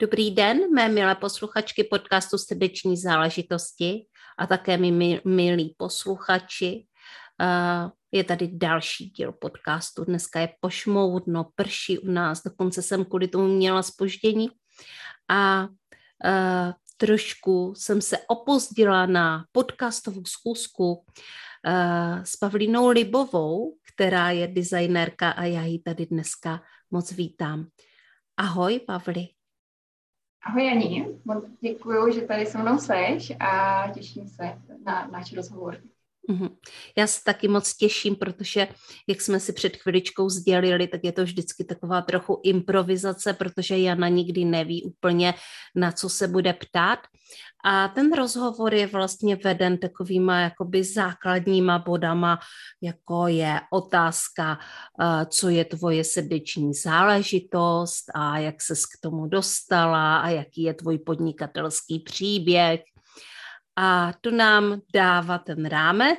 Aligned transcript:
Dobrý 0.00 0.30
den, 0.30 0.74
mé 0.74 0.88
milé 0.88 1.14
posluchačky 1.14 1.84
podcastu 1.84 2.38
Srdeční 2.38 2.96
záležitosti 2.96 4.06
a 4.38 4.46
také 4.46 4.76
mi 4.76 5.20
milí 5.24 5.74
posluchači. 5.76 6.86
Je 8.12 8.24
tady 8.24 8.48
další 8.52 9.10
díl 9.10 9.32
podcastu. 9.32 10.04
Dneska 10.04 10.40
je 10.40 10.48
pošmoudno, 10.60 11.50
prší 11.54 11.98
u 11.98 12.10
nás, 12.10 12.42
dokonce 12.42 12.82
jsem 12.82 13.04
kvůli 13.04 13.28
tomu 13.28 13.48
měla 13.48 13.82
spoždění. 13.82 14.48
A 15.30 15.68
trošku 16.96 17.74
jsem 17.76 18.00
se 18.00 18.18
opozdila 18.28 19.06
na 19.06 19.44
podcastovou 19.52 20.24
schůzku 20.24 21.04
s 22.24 22.36
Pavlínou 22.36 22.88
Libovou, 22.88 23.76
která 23.94 24.30
je 24.30 24.48
designérka 24.48 25.30
a 25.30 25.44
já 25.44 25.62
ji 25.62 25.78
tady 25.78 26.06
dneska 26.06 26.62
moc 26.90 27.12
vítám. 27.12 27.66
Ahoj, 28.36 28.80
Pavli. 28.86 29.28
Ahoj 30.42 30.66
Janí, 30.66 31.06
moc 31.24 31.44
děkuji, 31.60 32.12
že 32.14 32.20
tady 32.20 32.46
se 32.46 32.58
mnou 32.58 32.78
seš 32.78 33.32
a 33.40 33.82
těším 33.94 34.28
se 34.28 34.58
na 34.84 35.06
náš 35.06 35.32
rozhovor. 35.32 35.78
Mhm. 36.30 36.48
Já 36.96 37.06
se 37.06 37.24
taky 37.24 37.48
moc 37.48 37.76
těším, 37.76 38.16
protože 38.16 38.68
jak 39.08 39.20
jsme 39.20 39.40
si 39.40 39.52
před 39.52 39.76
chviličkou 39.76 40.28
sdělili, 40.28 40.88
tak 40.88 41.00
je 41.04 41.12
to 41.12 41.24
vždycky 41.24 41.64
taková 41.64 42.02
trochu 42.02 42.40
improvizace, 42.44 43.32
protože 43.32 43.78
Jana 43.78 44.08
nikdy 44.08 44.44
neví 44.44 44.82
úplně, 44.82 45.34
na 45.74 45.92
co 45.92 46.08
se 46.08 46.28
bude 46.28 46.52
ptát. 46.52 46.98
A 47.64 47.88
ten 47.88 48.12
rozhovor 48.12 48.74
je 48.74 48.86
vlastně 48.86 49.36
veden 49.36 49.78
takovýma 49.78 50.40
jakoby 50.40 50.84
základníma 50.84 51.78
bodama, 51.78 52.38
jako 52.82 53.26
je 53.26 53.60
otázka, 53.72 54.58
eh, 55.00 55.26
co 55.26 55.48
je 55.48 55.64
tvoje 55.64 56.04
srdeční 56.04 56.74
záležitost 56.74 58.04
a 58.14 58.38
jak 58.38 58.62
ses 58.62 58.86
k 58.86 59.00
tomu 59.02 59.26
dostala 59.26 60.18
a 60.18 60.28
jaký 60.28 60.62
je 60.62 60.74
tvůj 60.74 60.98
podnikatelský 60.98 61.98
příběh 61.98 62.80
a 63.78 64.12
to 64.20 64.30
nám 64.30 64.80
dává 64.94 65.38
ten 65.38 65.66
rámec 65.66 66.18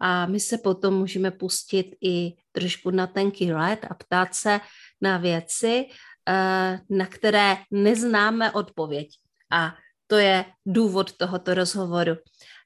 a 0.00 0.26
my 0.26 0.40
se 0.40 0.58
potom 0.58 0.94
můžeme 0.94 1.30
pustit 1.30 1.96
i 2.04 2.32
trošku 2.52 2.90
na 2.90 3.06
tenký 3.06 3.52
let 3.52 3.86
a 3.90 3.94
ptát 3.94 4.34
se 4.34 4.60
na 5.00 5.18
věci, 5.18 5.86
eh, 6.28 6.80
na 6.90 7.06
které 7.06 7.56
neznáme 7.70 8.52
odpověď. 8.52 9.08
A 9.50 9.74
to 10.10 10.16
je 10.16 10.44
důvod 10.66 11.12
tohoto 11.16 11.54
rozhovoru. 11.54 12.12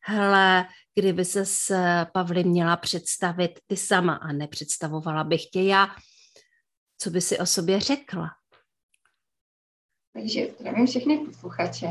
Hele, 0.03 0.67
kdyby 0.95 1.25
se 1.25 1.47
s 1.47 1.75
Pavly 2.13 2.45
měla 2.45 2.77
představit 2.77 3.61
ty 3.67 3.77
sama 3.77 4.15
a 4.15 4.33
nepředstavovala 4.33 5.25
bych 5.25 5.47
tě 5.47 5.63
já, 5.63 5.87
co 6.99 7.11
by 7.11 7.21
si 7.21 7.39
o 7.39 7.47
sobě 7.47 7.81
řekla? 7.81 8.31
Takže 10.13 10.49
zdravím 10.61 10.87
všechny 10.87 11.19
posluchače. 11.19 11.89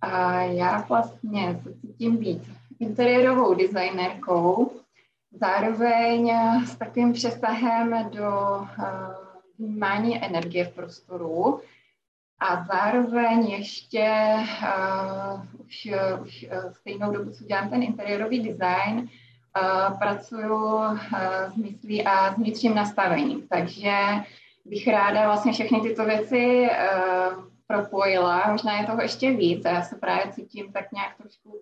A 0.00 0.42
já 0.42 0.80
vlastně 0.80 1.60
se 1.62 1.72
cítím 1.80 2.16
být 2.16 2.42
interiérovou 2.80 3.54
designérkou, 3.54 4.72
zároveň 5.40 6.32
s 6.66 6.76
takovým 6.76 7.12
přesahem 7.12 8.10
do 8.10 8.60
eh, 8.62 8.92
vnímání 9.58 10.24
energie 10.24 10.64
v 10.64 10.74
prostoru 10.74 11.60
a 12.42 12.64
zároveň 12.64 13.50
ještě 13.50 14.36
uh, 14.62 15.60
už, 15.60 15.88
už 16.22 16.46
stejnou 16.72 17.12
dobu, 17.12 17.30
co 17.30 17.44
dělám 17.44 17.70
ten 17.70 17.82
interiérový 17.82 18.40
design, 18.40 18.98
uh, 18.98 19.98
pracuju 19.98 20.54
uh, 20.54 20.98
s 21.52 21.56
myslí 21.56 22.04
a 22.04 22.34
s 22.34 22.36
vnitřním 22.36 22.74
nastavením. 22.74 23.48
Takže 23.48 23.92
bych 24.64 24.88
ráda 24.88 25.26
vlastně 25.26 25.52
všechny 25.52 25.80
tyto 25.80 26.04
věci 26.04 26.68
uh, 26.70 27.44
propojila, 27.66 28.44
možná 28.52 28.80
je 28.80 28.86
toho 28.86 29.02
ještě 29.02 29.30
víc, 29.30 29.64
já 29.64 29.82
se 29.82 29.96
právě 29.96 30.32
cítím 30.32 30.72
tak 30.72 30.92
nějak 30.92 31.16
trošku 31.16 31.60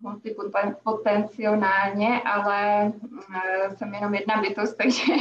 multipotencionálně, 0.00 2.22
ale 2.22 2.92
eh, 3.36 3.76
jsem 3.76 3.94
jenom 3.94 4.14
jedna 4.14 4.40
bytost, 4.40 4.76
takže 4.76 5.12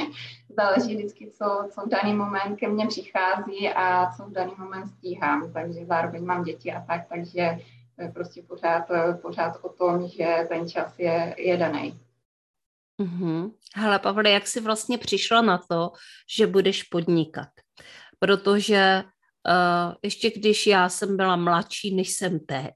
záleží 0.49 0.95
vždycky, 0.95 1.31
co, 1.31 1.69
co 1.71 1.81
v 1.81 1.89
daný 1.89 2.13
moment 2.13 2.55
ke 2.55 2.67
mně 2.67 2.87
přichází 2.87 3.69
a 3.69 4.11
co 4.11 4.23
v 4.23 4.31
daný 4.31 4.53
moment 4.57 4.87
stíhám, 4.87 5.53
takže 5.53 5.85
zároveň 5.85 6.25
mám 6.25 6.43
děti 6.43 6.71
a 6.71 6.81
tak, 6.81 7.01
takže 7.09 7.59
je 7.99 8.11
prostě 8.13 8.41
pořád, 8.41 8.83
pořád 9.21 9.57
o 9.61 9.69
tom, 9.69 10.07
že 10.07 10.45
ten 10.49 10.69
čas 10.69 10.99
je, 10.99 11.35
je 11.37 11.57
daný. 11.57 11.99
Mm-hmm. 13.01 13.51
Hele, 13.75 13.99
Pavle, 13.99 14.29
jak 14.29 14.47
jsi 14.47 14.61
vlastně 14.61 14.97
přišla 14.97 15.41
na 15.41 15.57
to, 15.57 15.91
že 16.37 16.47
budeš 16.47 16.83
podnikat? 16.83 17.49
Protože 18.19 19.03
Uh, 19.47 19.93
ještě 20.03 20.31
když 20.31 20.67
já 20.67 20.89
jsem 20.89 21.17
byla 21.17 21.35
mladší, 21.35 21.95
než 21.95 22.09
jsem 22.09 22.39
teď, 22.39 22.73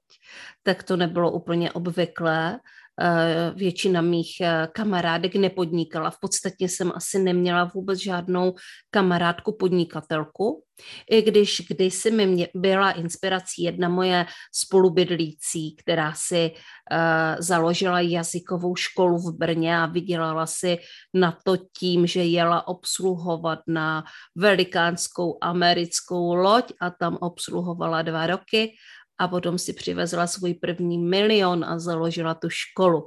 tak 0.62 0.82
to 0.82 0.96
nebylo 0.96 1.30
úplně 1.30 1.72
obvyklé. 1.72 2.60
Eh, 3.00 3.52
většina 3.56 4.00
mých 4.00 4.40
eh, 4.40 4.68
kamarádek 4.72 5.34
nepodnikala. 5.34 6.10
V 6.10 6.20
podstatě 6.20 6.68
jsem 6.68 6.92
asi 6.94 7.18
neměla 7.18 7.70
vůbec 7.74 7.98
žádnou 7.98 8.54
kamarádku 8.90 9.56
podnikatelku, 9.56 10.62
i 11.10 11.22
když 11.22 11.62
kdysi 11.68 12.10
mi 12.10 12.48
byla 12.54 12.90
inspirací 12.90 13.62
jedna 13.62 13.88
moje 13.88 14.26
spolubydlící, 14.52 15.76
která 15.76 16.12
si 16.16 16.50
uh, 16.50 17.36
založila 17.38 18.00
jazykovou 18.00 18.76
školu 18.76 19.18
v 19.18 19.38
Brně 19.38 19.78
a 19.78 19.86
vydělala 19.86 20.46
si 20.46 20.78
na 21.14 21.38
to 21.44 21.56
tím, 21.78 22.06
že 22.06 22.24
jela 22.24 22.68
obsluhovat 22.68 23.58
na 23.66 24.04
velikánskou 24.36 25.38
americkou 25.40 26.34
loď 26.34 26.72
a 26.80 26.90
tam 26.90 27.18
obsluhovala 27.20 28.02
dva 28.02 28.26
roky 28.26 28.74
a 29.18 29.28
potom 29.28 29.58
si 29.58 29.72
přivezla 29.72 30.26
svůj 30.26 30.54
první 30.54 30.98
milion 30.98 31.64
a 31.64 31.78
založila 31.78 32.34
tu 32.34 32.48
školu. 32.50 33.06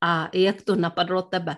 A 0.00 0.28
jak 0.34 0.62
to 0.62 0.76
napadlo 0.76 1.22
tebe? 1.22 1.56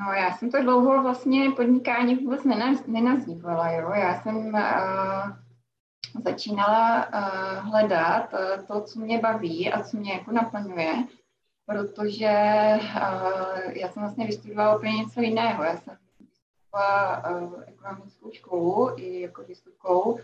No, 0.00 0.12
já 0.12 0.36
jsem 0.36 0.50
to 0.50 0.62
dlouho 0.62 1.02
vlastně 1.02 1.50
podnikání 1.50 2.14
vůbec 2.14 2.44
nenazývala, 2.86 3.70
jo. 3.70 3.92
Já 3.94 4.22
jsem 4.22 4.36
uh, 4.36 5.30
začínala 6.24 7.06
uh, 7.06 7.70
hledat 7.70 8.32
uh, 8.32 8.66
to, 8.66 8.80
co 8.80 9.00
mě 9.00 9.18
baví 9.18 9.72
a 9.72 9.82
co 9.82 9.96
mě 9.96 10.12
jako 10.12 10.32
naplňuje, 10.32 11.04
protože 11.66 12.32
uh, 12.82 13.70
já 13.72 13.88
jsem 13.88 14.02
vlastně 14.02 14.26
vystudovala 14.26 14.76
úplně 14.76 14.92
něco 14.92 15.20
jiného. 15.20 15.64
Já 15.64 15.76
jsem 15.76 15.96
vystudovala 16.20 17.30
uh, 17.30 17.62
ekonomickou 17.66 18.32
školu 18.32 18.90
i 18.96 19.20
jako 19.20 19.42
vysokou 19.42 20.18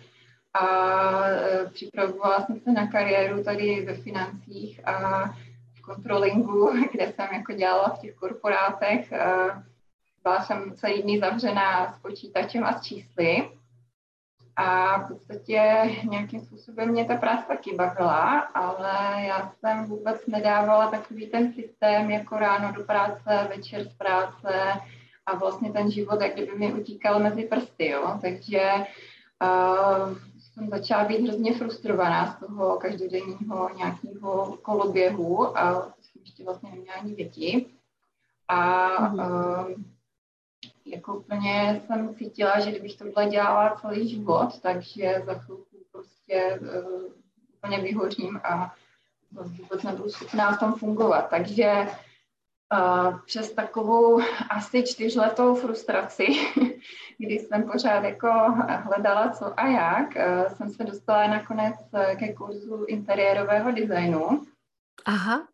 a 0.54 1.28
e, 1.28 1.66
připravovala 1.72 2.40
jsem 2.40 2.60
se 2.60 2.72
na 2.72 2.86
kariéru 2.86 3.44
tady 3.44 3.84
ve 3.86 3.94
financích 3.94 4.88
a 4.88 5.24
v 5.74 5.80
kontrolingu, 5.82 6.70
kde 6.92 7.12
jsem 7.12 7.28
jako 7.32 7.52
dělala 7.52 7.88
v 7.88 8.00
těch 8.00 8.14
korporátech. 8.14 9.12
E, 9.12 9.26
byla 10.22 10.44
jsem 10.44 10.74
celý 10.74 11.02
dny 11.02 11.18
zavřená 11.18 11.92
s 11.92 11.98
počítačem 11.98 12.64
a 12.64 12.72
s 12.72 12.82
čísly. 12.82 13.50
A 14.56 14.98
v 14.98 15.08
podstatě 15.08 15.60
nějakým 16.10 16.40
způsobem 16.40 16.88
mě 16.88 17.04
ta 17.04 17.16
práce 17.16 17.44
taky 17.48 17.74
bavila, 17.74 18.38
ale 18.38 19.22
já 19.26 19.52
jsem 19.58 19.84
vůbec 19.84 20.26
nedávala 20.26 20.90
takový 20.90 21.26
ten 21.26 21.52
systém 21.52 22.10
jako 22.10 22.36
ráno 22.36 22.72
do 22.72 22.84
práce, 22.84 23.48
večer 23.56 23.84
z 23.84 23.92
práce 23.92 24.72
a 25.26 25.36
vlastně 25.36 25.72
ten 25.72 25.90
život, 25.90 26.20
jak 26.20 26.32
kdyby 26.32 26.58
mi 26.58 26.72
utíkal 26.72 27.20
mezi 27.20 27.44
prsty, 27.44 27.88
jo. 27.88 28.18
Takže 28.22 28.72
uh, 29.42 30.16
jsem 30.52 30.68
začala 30.68 31.04
být 31.04 31.22
hrozně 31.22 31.54
frustrovaná 31.54 32.32
z 32.32 32.46
toho 32.46 32.76
každodenního 32.76 33.70
nějakého 33.76 34.58
koloběhu 34.62 35.58
a 35.58 35.82
jsem 35.82 36.22
ještě 36.22 36.44
vlastně 36.44 36.70
neměla 36.70 36.96
ani 36.96 37.14
děti. 37.14 37.66
A 38.48 38.88
mm-hmm. 38.88 39.66
um, 39.66 39.84
jako 40.84 41.14
úplně 41.14 41.80
jsem 41.86 42.14
cítila, 42.14 42.60
že 42.60 42.70
kdybych 42.70 42.96
tohle 42.96 43.26
dělala 43.26 43.76
celý 43.80 44.08
život, 44.08 44.60
takže 44.60 45.22
za 45.26 45.34
chvilku 45.34 45.76
prostě 45.92 46.60
uh, 46.60 47.12
úplně 47.54 47.80
vyhořím 47.80 48.40
a 48.44 48.74
vůbec 49.32 49.82
nebudu 49.82 50.08
schopná 50.08 50.52
v 50.52 50.58
tom 50.58 50.74
fungovat. 50.74 51.22
Takže 51.30 51.86
přes 53.26 53.52
takovou 53.52 54.20
asi 54.50 54.82
čtyřletou 54.82 55.54
frustraci, 55.54 56.26
kdy 57.18 57.38
jsem 57.38 57.62
pořád 57.62 58.04
jako 58.04 58.28
hledala 58.84 59.30
co 59.30 59.60
a 59.60 59.66
jak, 59.66 60.14
jsem 60.48 60.68
se 60.68 60.84
dostala 60.84 61.26
nakonec 61.26 61.74
ke 62.16 62.32
kurzu 62.32 62.84
interiérového 62.84 63.72
designu. 63.72 64.46
Aha. 65.06 65.46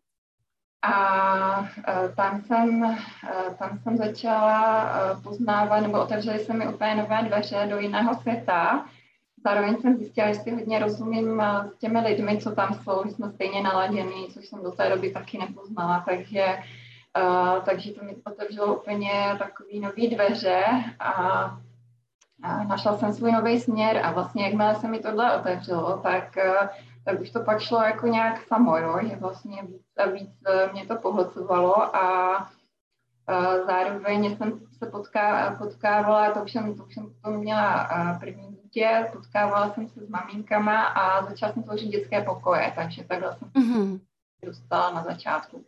A 0.83 1.69
tam 2.15 2.41
jsem, 2.41 2.97
tam 3.59 3.79
jsem 3.79 3.97
začala 3.97 4.89
poznávat, 5.23 5.81
nebo 5.81 6.01
otevřely 6.01 6.39
se 6.39 6.53
mi 6.53 6.67
úplně 6.67 6.95
nové 6.95 7.23
dveře 7.23 7.67
do 7.69 7.79
jiného 7.79 8.15
světa. 8.15 8.85
Zároveň 9.43 9.77
jsem 9.77 9.97
zjistila, 9.97 10.27
že 10.27 10.39
si 10.39 10.51
hodně 10.51 10.79
rozumím 10.79 11.43
s 11.75 11.77
těmi 11.77 11.99
lidmi, 11.99 12.37
co 12.41 12.51
tam 12.51 12.73
jsou, 12.73 13.03
že 13.05 13.11
jsme 13.11 13.31
stejně 13.31 13.63
naladění, 13.63 14.27
což 14.33 14.47
jsem 14.47 14.63
do 14.63 14.71
té 14.71 14.89
doby 14.89 15.11
taky 15.11 15.37
nepoznala, 15.37 16.03
takže, 16.07 16.45
uh, 16.45 16.65
takže 17.65 17.91
to 17.91 18.05
mi 18.05 18.15
otevřelo 18.23 18.75
úplně 18.75 19.35
takový 19.39 19.79
nový 19.79 20.15
dveře 20.15 20.63
a, 20.99 21.11
a 22.43 22.63
našla 22.63 22.97
jsem 22.97 23.13
svůj 23.13 23.31
nový 23.31 23.59
směr 23.59 23.97
a 24.05 24.11
vlastně 24.11 24.45
jakmile 24.45 24.75
se 24.75 24.87
mi 24.87 24.99
tohle 24.99 25.39
otevřelo, 25.39 25.97
tak 25.97 26.37
uh, 26.37 26.67
tak 27.07 27.21
už 27.21 27.29
to 27.29 27.39
pak 27.39 27.59
šlo 27.59 27.81
jako 27.81 28.07
nějak 28.07 28.47
samo, 28.47 28.77
jo, 28.77 28.99
že 29.09 29.15
vlastně 29.15 29.63
víc 29.63 29.97
a 29.97 30.05
víc 30.05 30.29
e, 30.45 30.71
mě 30.71 30.85
to 30.85 30.95
pohlcovalo 30.95 31.95
a 31.95 32.37
uh, 32.39 33.67
zároveň 33.67 34.37
jsem 34.37 34.59
se 34.77 34.85
potká, 34.85 35.55
potkávala, 35.57 36.31
to 36.31 36.43
už 36.43 36.51
jsem, 36.51 36.77
to 36.77 36.83
už 36.83 36.93
jsem 36.93 37.13
to 37.21 37.31
měla 37.31 37.89
první 38.19 38.47
dítě, 38.47 39.09
potkávala 39.13 39.73
jsem 39.73 39.87
se 39.87 40.05
s 40.05 40.09
maminkama 40.09 40.83
a 40.83 41.25
začala 41.25 41.53
jsem 41.53 41.63
tvořit 41.63 41.87
dětské 41.87 42.23
pokoje, 42.23 42.73
takže 42.75 43.03
takhle 43.03 43.37
jsem 43.37 43.49
mm-hmm. 43.49 43.99
dostala 44.45 44.91
na 44.91 45.03
začátku. 45.03 45.65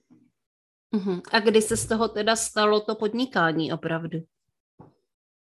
Mm-hmm. 0.96 1.22
A 1.32 1.40
kdy 1.40 1.62
se 1.62 1.78
z 1.78 1.86
toho 1.86 2.08
teda 2.08 2.36
stalo 2.36 2.80
to 2.80 2.96
podnikání 2.96 3.74
opravdu? 3.74 4.20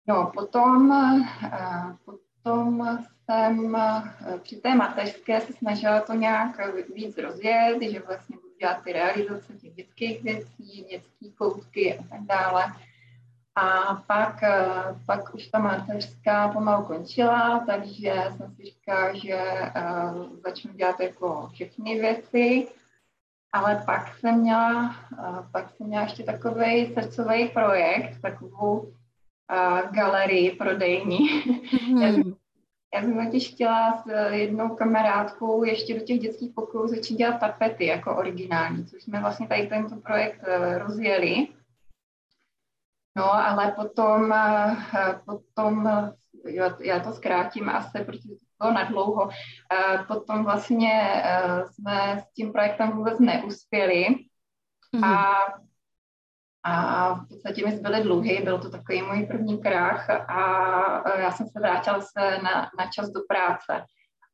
No, 0.07 0.31
potom, 0.33 0.89
uh, 0.89 1.95
potom 2.05 2.99
jsem 3.25 3.75
eh, 3.75 4.39
při 4.43 4.55
té 4.55 4.75
mateřské 4.75 5.41
se 5.41 5.53
snažila 5.53 6.01
to 6.01 6.13
nějak 6.13 6.59
víc 6.95 7.17
rozjet, 7.17 7.81
že 7.81 7.99
vlastně 7.99 8.35
budu 8.35 8.53
dělat 8.59 8.83
ty 8.83 8.93
realizace 8.93 9.53
těch 9.53 9.73
dětských 9.73 10.23
věcí, 10.23 10.85
dětské 10.89 11.29
koutky 11.37 11.97
a 11.97 12.03
tak 12.09 12.21
dále. 12.21 12.63
A 13.55 13.95
pak, 14.07 14.43
eh, 14.43 14.99
pak 15.05 15.35
už 15.35 15.47
ta 15.47 15.59
mateřská 15.59 16.47
pomalu 16.47 16.85
končila, 16.85 17.63
takže 17.65 18.13
jsem 18.37 18.55
si 18.55 18.65
říkala, 18.65 19.13
že 19.13 19.41
začnu 20.45 20.73
dělat 20.73 20.99
jako 20.99 21.49
všechny 21.53 21.99
věci. 22.01 22.67
Ale 23.53 23.83
pak 23.85 24.17
jsem 24.17 24.39
měla, 24.39 24.95
uh, 25.11 25.51
pak 25.51 25.69
jsem 25.69 25.87
měla 25.87 26.03
ještě 26.03 26.23
takový 26.23 26.93
srdcový 26.93 27.49
projekt, 27.49 28.21
takovou 28.21 28.79
uh, 28.79 29.91
galerii 29.91 30.51
prodejní. 30.51 31.19
Mm. 31.89 32.33
Já 32.95 33.01
jsem 33.01 33.25
totiž 33.25 33.53
chtěla 33.53 34.03
s 34.03 34.31
jednou 34.31 34.75
kamarádkou 34.75 35.63
ještě 35.63 35.99
do 35.99 36.05
těch 36.05 36.19
dětských 36.19 36.53
pokojů 36.55 36.87
začít 36.87 37.15
dělat 37.15 37.39
tapety 37.39 37.85
jako 37.85 38.15
originální, 38.15 38.85
což 38.85 39.03
jsme 39.03 39.19
vlastně 39.19 39.47
tady 39.47 39.67
tento 39.67 39.95
projekt 39.95 40.43
eh, 40.43 40.77
rozjeli. 40.77 41.47
No, 43.17 43.33
ale 43.33 43.71
potom, 43.71 44.33
eh, 44.33 44.75
potom 46.45 46.75
já 46.81 46.99
to 46.99 47.13
zkrátím 47.13 47.69
asi, 47.69 48.03
protože 48.05 48.29
to 48.29 48.35
bylo 48.59 48.73
nadlouho, 48.73 49.29
eh, 49.29 50.03
potom 50.07 50.43
vlastně 50.43 51.23
jsme 51.65 52.19
s 52.19 52.33
tím 52.33 52.51
projektem 52.51 52.91
vůbec 52.91 53.19
neuspěli. 53.19 54.05
Mm-hmm. 54.95 55.05
A 55.05 55.35
a 56.63 57.13
v 57.13 57.27
podstatě 57.27 57.65
mi 57.65 57.77
zbyly 57.77 58.03
dluhy, 58.03 58.41
byl 58.43 58.59
to 58.59 58.69
takový 58.69 59.01
můj 59.01 59.25
první 59.25 59.61
krach 59.61 60.09
a 60.09 61.19
já 61.19 61.31
jsem 61.31 61.47
se 61.47 61.59
vrátila 61.59 62.01
se 62.01 62.37
na, 62.43 62.71
na 62.79 62.91
čas 62.93 63.09
do 63.09 63.19
práce. 63.27 63.85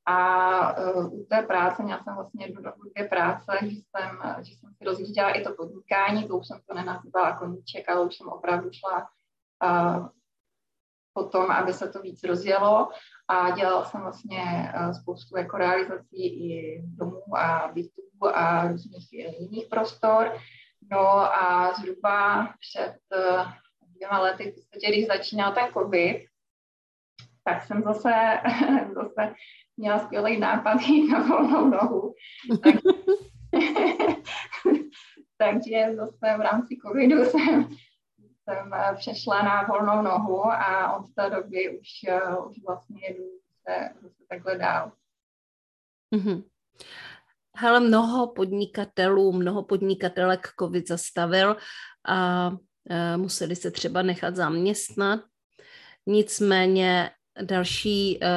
A 0.05 0.77
uh, 0.77 1.13
u 1.13 1.25
té 1.29 1.41
práce 1.41 1.83
měla 1.83 2.03
jsem 2.03 2.15
vlastně 2.15 2.47
dvě 2.93 3.09
práce, 3.09 3.57
že 3.61 3.67
jsem, 3.67 4.19
že 4.43 4.55
jsem 4.55 4.73
si 4.77 4.85
rozjížděla 4.85 5.31
i 5.31 5.43
to 5.43 5.53
podnikání, 5.53 6.27
to 6.27 6.37
už 6.37 6.47
jsem 6.47 6.59
to 6.69 6.75
nenazývala 6.75 7.37
koníček, 7.37 7.89
ale 7.89 8.05
už 8.05 8.15
jsem 8.15 8.27
opravdu 8.27 8.69
šla 8.73 9.07
uh, 9.63 10.07
potom, 11.17 11.51
aby 11.51 11.73
se 11.73 11.89
to 11.89 12.01
víc 12.01 12.23
rozjelo 12.23 12.89
a 13.27 13.51
dělala 13.51 13.85
jsem 13.85 14.01
vlastně 14.01 14.73
uh, 14.75 14.91
spoustu 14.91 15.37
jako 15.37 15.57
realizací 15.57 16.25
i 16.25 16.81
domů 16.85 17.37
a 17.37 17.71
bytů 17.73 18.01
a 18.33 18.67
různých 18.67 19.13
jiných 19.13 19.67
prostor. 19.69 20.37
No 20.91 21.07
a 21.41 21.73
zhruba 21.73 22.47
před 22.59 22.95
uh, 23.17 23.51
dvěma 23.95 24.19
lety, 24.19 24.51
v 24.51 24.55
podstatě, 24.55 24.87
když 24.87 25.07
začínal 25.07 25.53
ten 25.53 25.65
covid, 25.73 26.17
tak 27.43 27.63
jsem 27.63 27.83
zase, 27.83 28.13
zase 28.95 29.33
měla 29.77 29.99
skvělý 29.99 30.39
nápad 30.39 30.81
jít 30.81 31.11
na 31.11 31.19
volnou 31.27 31.67
nohu. 31.67 32.13
Tak, 32.63 32.75
takže 35.37 35.95
zase 35.95 36.37
v 36.37 36.41
rámci 36.41 36.77
covidu 36.85 37.25
jsem, 37.25 37.67
jsem 38.47 38.73
eh, 38.73 38.95
přešla 38.95 39.41
na 39.41 39.63
volnou 39.63 40.01
nohu 40.01 40.45
a 40.45 40.97
od 40.97 41.05
té 41.15 41.29
doby 41.29 41.79
už, 41.79 41.87
uh, 42.37 42.49
už 42.49 42.57
vlastně 42.67 43.07
jedu 43.07 43.23
zase, 43.67 43.89
zase 44.01 44.23
takhle 44.29 44.57
dál. 44.57 44.91
Mm-hmm. 46.15 46.43
Hele, 47.55 47.79
mnoho 47.79 48.27
podnikatelů, 48.27 49.31
mnoho 49.33 49.63
podnikatelek 49.63 50.47
COVID 50.59 50.87
zastavil 50.87 51.57
a 52.07 52.51
e, 52.89 53.17
museli 53.17 53.55
se 53.55 53.71
třeba 53.71 54.01
nechat 54.01 54.35
zaměstnat. 54.35 55.19
Nicméně 56.05 57.11
další 57.41 58.23
e, 58.23 58.27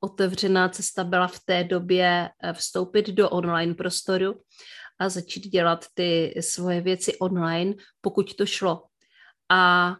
otevřená 0.00 0.68
cesta 0.68 1.04
byla 1.04 1.26
v 1.26 1.40
té 1.44 1.64
době 1.64 2.30
vstoupit 2.52 3.08
do 3.08 3.30
online 3.30 3.74
prostoru 3.74 4.40
a 4.98 5.08
začít 5.08 5.46
dělat 5.46 5.84
ty 5.94 6.34
svoje 6.40 6.80
věci 6.80 7.18
online, 7.18 7.74
pokud 8.00 8.34
to 8.34 8.46
šlo. 8.46 8.89
A 9.50 9.96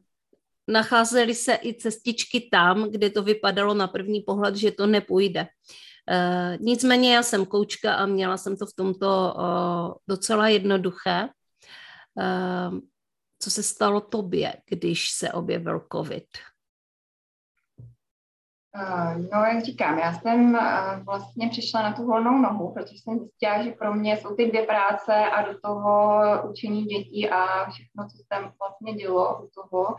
nacházely 0.68 1.34
se 1.34 1.58
i 1.62 1.74
cestičky 1.74 2.48
tam, 2.52 2.90
kde 2.90 3.10
to 3.10 3.22
vypadalo 3.22 3.74
na 3.74 3.88
první 3.88 4.20
pohled, 4.20 4.56
že 4.56 4.70
to 4.70 4.86
nepůjde. 4.86 5.46
Uh, 6.10 6.56
nicméně 6.60 7.14
já 7.14 7.22
jsem 7.22 7.46
koučka 7.46 7.94
a 7.94 8.06
měla 8.06 8.36
jsem 8.36 8.56
to 8.56 8.66
v 8.66 8.74
tomto 8.76 9.34
uh, 9.36 9.94
docela 10.08 10.48
jednoduché. 10.48 11.28
Uh, 12.14 12.78
co 13.38 13.50
se 13.50 13.62
stalo 13.62 14.00
tobě, 14.00 14.54
když 14.68 15.10
se 15.10 15.32
objevil 15.32 15.86
COVID? 15.92 16.24
No, 19.32 19.44
jak 19.44 19.64
říkám, 19.64 19.98
já 19.98 20.12
jsem 20.12 20.58
vlastně 21.04 21.48
přišla 21.48 21.82
na 21.82 21.92
tu 21.92 22.06
volnou 22.06 22.38
nohu, 22.38 22.74
protože 22.74 22.98
jsem 22.98 23.18
zjistila, 23.18 23.62
že 23.62 23.70
pro 23.70 23.94
mě 23.94 24.16
jsou 24.16 24.34
ty 24.34 24.46
dvě 24.46 24.62
práce 24.62 25.14
a 25.14 25.42
do 25.42 25.58
toho 25.60 26.22
učení 26.50 26.84
dětí 26.84 27.30
a 27.30 27.70
všechno, 27.70 28.08
co 28.08 28.16
jsem 28.16 28.52
vlastně 28.58 28.94
dělo 28.94 29.42
u 29.44 29.48
toho, 29.54 29.96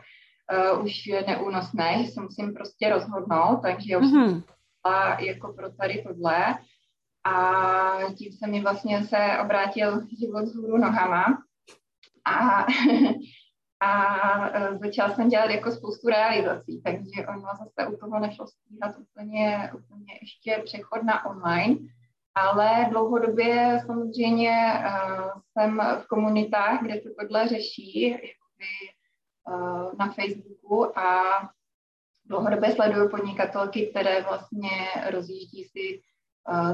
uh, 0.75 0.85
už 0.85 1.07
je 1.07 1.23
neúnosné, 1.27 2.03
že 2.03 2.11
se 2.11 2.21
musím 2.21 2.53
prostě 2.53 2.89
rozhodnout, 2.89 3.59
takže 3.61 3.97
už 3.97 4.05
mm-hmm 4.05 4.43
a 4.83 5.21
jako 5.21 5.53
pro 5.53 5.71
tady 5.71 6.03
tohle. 6.07 6.55
A 7.23 8.13
tím 8.17 8.31
se 8.31 8.47
mi 8.47 8.61
vlastně 8.61 9.03
se 9.03 9.17
obrátil 9.43 10.01
život 10.19 10.45
z 10.45 10.55
hůru 10.55 10.77
nohama. 10.77 11.25
A, 12.25 12.65
a 13.81 14.77
začala 14.77 15.15
jsem 15.15 15.29
dělat 15.29 15.49
jako 15.51 15.71
spoustu 15.71 16.07
realizací, 16.07 16.81
takže 16.81 17.27
ono 17.27 17.41
zase 17.41 17.89
u 17.89 17.97
toho 17.97 18.19
nešlo 18.19 18.47
stíhat 18.47 18.95
úplně, 18.97 19.71
úplně 19.75 20.13
ještě 20.21 20.61
přechod 20.65 21.03
na 21.03 21.25
online, 21.25 21.77
ale 22.35 22.87
dlouhodobě 22.89 23.81
samozřejmě 23.85 24.73
uh, 24.85 25.41
jsem 25.51 25.81
v 26.03 26.07
komunitách, 26.07 26.81
kde 26.81 26.93
se 26.93 27.09
tohle 27.19 27.47
řeší, 27.47 28.09
jakoby, 28.09 28.71
uh, 29.47 29.91
na 29.99 30.11
Facebooku 30.11 30.99
a 30.99 31.21
dlouhodobě 32.25 32.71
sleduju 32.71 33.09
podnikatelky, 33.09 33.87
které 33.87 34.21
vlastně 34.21 34.69
rozjíždí 35.09 35.63
si 35.63 36.01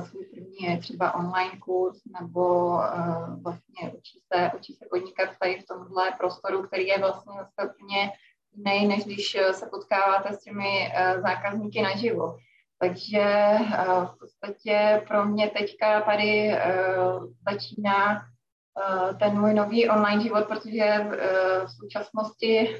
svůj 0.05 0.25
první 0.25 0.79
třeba 0.79 1.15
online 1.15 1.57
kurz 1.59 2.01
nebo 2.21 2.67
uh, 2.67 3.43
vlastně 3.43 3.91
učí 3.97 4.19
se, 4.33 4.51
učí 4.57 4.74
se 4.74 4.86
podnikat 4.89 5.29
tady 5.39 5.59
v 5.62 5.67
tomhle 5.67 6.12
prostoru, 6.12 6.63
který 6.63 6.88
je 6.88 7.00
vlastně 7.00 7.33
zase 7.39 7.74
úplně 7.74 8.12
jiný, 8.51 8.88
než 8.88 9.05
když 9.05 9.38
se 9.51 9.65
potkáváte 9.65 10.33
s 10.33 10.43
těmi 10.43 10.93
zákazníky 11.21 11.81
naživo. 11.81 12.38
Takže 12.79 13.57
v 14.05 14.19
podstatě 14.19 15.03
pro 15.07 15.25
mě 15.25 15.50
teďka 15.50 16.01
tady 16.01 16.57
začíná 17.51 18.25
ten 19.19 19.39
můj 19.41 19.53
nový 19.53 19.89
online 19.89 20.24
život, 20.24 20.47
protože 20.47 21.07
v 21.65 21.71
současnosti 21.71 22.77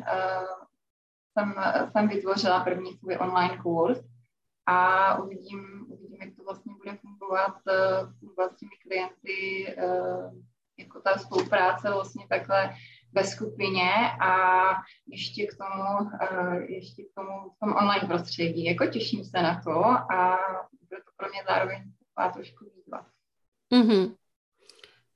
jsem, 1.32 1.56
jsem 1.92 2.08
vytvořila 2.08 2.64
první 2.64 2.94
svůj 2.94 3.18
online 3.20 3.58
kurz 3.58 4.00
a 4.66 5.16
uvidím, 5.18 5.87
uvidím, 6.18 6.30
jak 6.30 6.36
to 6.36 6.44
vlastně 6.44 6.74
bude 6.74 6.98
fungovat, 6.98 7.56
fungovat 8.20 8.54
s 8.54 8.60
těmi 8.60 8.72
klienty, 8.88 9.68
eh, 9.78 10.32
jako 10.80 11.02
ta 11.02 11.18
spolupráce 11.18 11.90
vlastně 11.90 12.28
takhle 12.30 12.74
ve 13.14 13.24
skupině 13.24 13.92
a 14.22 14.32
ještě 15.08 15.48
k 15.48 15.58
tomu, 15.58 16.10
ještě 16.68 17.04
k 17.04 17.14
tomu 17.16 17.50
v 17.50 17.60
tom 17.60 17.76
online 17.76 18.08
prostředí. 18.08 18.66
Jako 18.66 18.86
těším 18.88 19.24
se 19.24 19.42
na 19.42 19.62
to 19.62 19.86
a 19.86 20.38
bude 20.90 21.02
to 21.02 21.12
pro 21.18 21.30
mě 21.30 21.40
zároveň 21.48 21.94
taková 22.00 22.34
trošku 22.34 22.66
výzva. 22.76 23.06
Mm-hmm. 23.74 24.16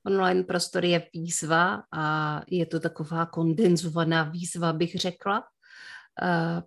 Online 0.06 0.42
prostor 0.42 0.84
je 0.84 1.08
výzva 1.14 1.82
a 1.92 2.40
je 2.46 2.66
to 2.66 2.80
taková 2.80 3.26
kondenzovaná 3.26 4.22
výzva, 4.22 4.72
bych 4.72 4.94
řekla, 4.94 5.44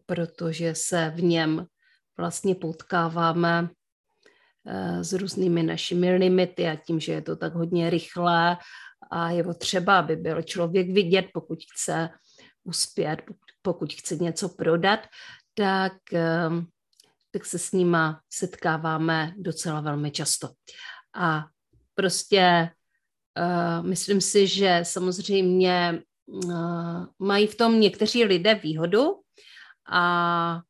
protože 0.06 0.76
se 0.76 1.14
v 1.16 1.24
něm 1.24 1.66
vlastně 2.18 2.56
potkáváme 2.56 3.70
s 5.02 5.14
různými 5.14 5.64
našimi 5.64 6.16
limity 6.16 6.68
a 6.68 6.76
tím, 6.76 7.00
že 7.00 7.12
je 7.12 7.22
to 7.22 7.36
tak 7.36 7.54
hodně 7.54 7.90
rychlé 7.90 8.58
a 9.12 9.30
je 9.30 9.44
potřeba, 9.44 10.00
aby 10.00 10.16
byl 10.16 10.42
člověk 10.42 10.92
vidět, 10.92 11.26
pokud 11.34 11.60
chce 11.74 12.10
uspět, 12.64 13.22
pokud 13.62 13.94
chce 13.94 14.16
něco 14.16 14.50
prodat, 14.50 15.00
tak, 15.54 15.94
tak 17.32 17.46
se 17.46 17.60
s 17.60 17.72
nima 17.72 18.22
setkáváme 18.30 19.34
docela 19.38 19.82
velmi 19.82 20.12
často. 20.12 20.50
A 21.16 21.46
prostě 21.96 22.70
uh, 23.40 23.86
myslím 23.88 24.22
si, 24.22 24.48
že 24.48 24.80
samozřejmě 24.84 26.02
uh, 26.26 27.06
mají 27.20 27.48
v 27.48 27.56
tom 27.56 27.80
někteří 27.80 28.24
lidé 28.24 28.56
výhodu 28.56 29.16
a 29.92 30.62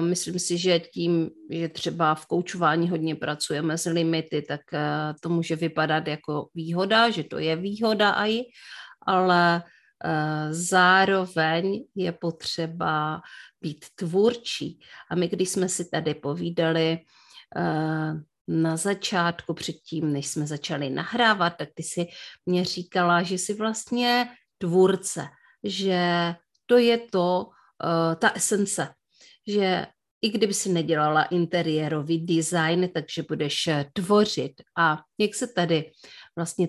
myslím 0.00 0.38
si, 0.38 0.58
že 0.58 0.80
tím, 0.80 1.30
že 1.50 1.68
třeba 1.68 2.14
v 2.14 2.26
koučování 2.26 2.90
hodně 2.90 3.14
pracujeme 3.14 3.78
s 3.78 3.90
limity, 3.90 4.42
tak 4.42 4.60
uh, 4.72 4.80
to 5.20 5.28
může 5.28 5.56
vypadat 5.56 6.08
jako 6.08 6.48
výhoda, 6.54 7.10
že 7.10 7.24
to 7.24 7.38
je 7.38 7.56
výhoda 7.56 8.26
i, 8.26 8.42
ale 9.06 9.62
uh, 10.04 10.52
zároveň 10.52 11.84
je 11.94 12.12
potřeba 12.12 13.20
být 13.60 13.84
tvůrčí. 13.94 14.80
A 15.10 15.14
my, 15.14 15.28
když 15.28 15.48
jsme 15.48 15.68
si 15.68 15.90
tady 15.90 16.14
povídali, 16.14 16.98
na 18.48 18.76
začátku, 18.76 19.54
předtím, 19.54 20.12
než 20.12 20.26
jsme 20.26 20.46
začali 20.46 20.90
nahrávat, 20.90 21.56
tak 21.56 21.68
ty 21.74 21.82
si 21.82 22.06
mě 22.46 22.64
říkala, 22.64 23.22
že 23.22 23.34
jsi 23.34 23.54
vlastně 23.54 24.28
tvůrce, 24.58 25.26
že 25.64 26.34
to 26.66 26.78
je 26.78 26.98
to, 26.98 27.46
ta 28.18 28.30
esence, 28.34 28.88
že 29.46 29.86
i 30.22 30.30
kdyby 30.30 30.54
si 30.54 30.68
nedělala 30.68 31.22
interiérový 31.22 32.26
design, 32.26 32.88
takže 32.94 33.24
budeš 33.28 33.66
eh, 33.66 33.86
tvořit. 33.92 34.52
A 34.78 35.02
jak 35.18 35.34
se 35.34 35.46
tady 35.46 35.92
vlastně 36.36 36.68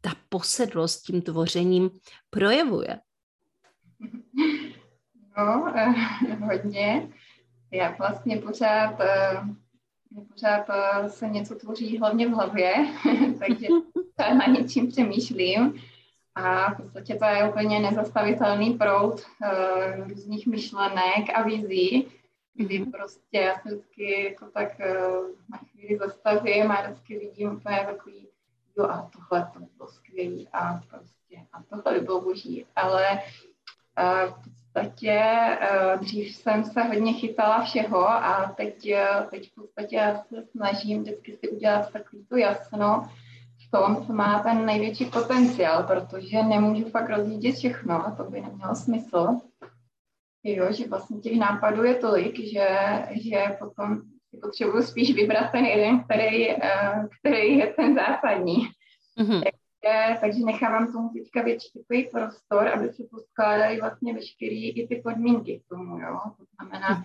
ta 0.00 0.10
posedlost 0.28 1.02
tím 1.02 1.22
tvořením 1.22 1.90
projevuje? 2.30 3.00
No, 5.38 5.72
eh, 5.76 5.94
hodně. 6.44 7.08
Já 7.70 7.94
vlastně 7.98 8.36
pořád 8.36 9.00
eh, 9.00 9.56
pořád 10.24 10.66
eh, 10.70 11.08
se 11.08 11.28
něco 11.28 11.54
tvoří 11.54 11.98
hlavně 11.98 12.28
v 12.28 12.30
hlavě, 12.30 12.74
takže 13.38 13.66
na 14.18 14.46
něčím 14.46 14.88
přemýšlím. 14.88 15.74
A 16.36 16.74
v 16.74 16.76
podstatě 16.76 17.14
to 17.14 17.24
je 17.24 17.48
úplně 17.48 17.80
nezastavitelný 17.80 18.74
proud 18.74 19.20
uh, 19.20 20.08
různých 20.08 20.46
myšlenek 20.46 21.24
a 21.34 21.42
vizí, 21.42 22.08
kdy 22.54 22.78
mhm. 22.78 22.92
prostě 22.92 23.38
já 23.38 23.58
se 23.58 23.68
vždycky 23.68 24.24
jako 24.24 24.46
tak 24.46 24.68
uh, 24.78 25.28
na 25.50 25.58
chvíli 25.58 25.98
zastavím 25.98 26.70
a 26.70 26.82
vždycky 26.82 27.18
vidím 27.18 27.56
úplně 27.56 27.86
takový, 27.90 28.28
jo 28.78 28.84
a 28.84 29.10
tohle 29.12 29.50
to 29.52 29.60
bylo 29.76 29.88
skvělý 29.88 30.48
a 30.52 30.80
prostě 30.90 31.46
a 31.52 31.62
tohle 31.62 31.98
by 31.98 32.04
bylo 32.04 32.20
boží. 32.20 32.66
Ale 32.76 33.22
uh, 33.98 34.34
podstatě 34.76 35.22
uh, 35.60 36.00
dřív 36.00 36.36
jsem 36.36 36.64
se 36.64 36.82
hodně 36.82 37.12
chytala 37.12 37.64
všeho 37.64 38.08
a 38.08 38.54
teď, 38.56 38.92
uh, 38.92 39.30
teď 39.30 39.50
v 39.50 39.54
podstatě 39.54 39.96
já 39.96 40.16
se 40.16 40.42
snažím 40.42 41.02
vždycky 41.02 41.36
si 41.36 41.48
udělat 41.48 41.92
takový 41.92 42.26
to 42.28 42.36
jasno 42.36 43.02
v 43.02 43.25
tom, 43.70 44.06
co 44.06 44.12
má 44.12 44.42
ten 44.42 44.66
největší 44.66 45.04
potenciál, 45.04 45.82
protože 45.82 46.42
nemůžu 46.42 46.90
fakt 46.90 47.08
rozvíjet 47.08 47.56
všechno 47.56 48.06
a 48.06 48.10
to 48.10 48.24
by 48.24 48.40
nemělo 48.40 48.74
smysl. 48.74 49.26
Jo, 50.44 50.72
že 50.72 50.88
vlastně 50.88 51.20
těch 51.20 51.38
nápadů 51.38 51.84
je 51.84 51.94
tolik, 51.94 52.38
že, 52.38 52.68
že 53.10 53.56
potom 53.58 54.00
si 54.30 54.40
potřebuji 54.42 54.82
spíš 54.82 55.14
vybrat 55.14 55.52
ten 55.52 55.64
jeden, 55.64 56.04
který, 56.04 56.48
uh, 56.48 57.06
který 57.20 57.58
je 57.58 57.66
ten 57.66 57.94
zásadní. 57.94 58.68
Mm-hmm 59.18 59.42
takže 60.20 60.44
nechávám 60.44 60.92
tomu 60.92 61.08
teďka 61.08 61.42
větší 61.42 61.68
takový 61.78 62.04
prostor, 62.04 62.68
aby 62.68 62.88
se 62.88 63.02
poskládaly 63.10 63.80
vlastně 63.80 64.14
veškerý 64.14 64.70
i 64.70 64.88
ty 64.88 64.96
podmínky 64.96 65.60
k 65.60 65.68
tomu, 65.68 65.98
jo. 65.98 66.20
To 66.38 66.44
znamená, 66.54 66.94
hm. 66.94 67.02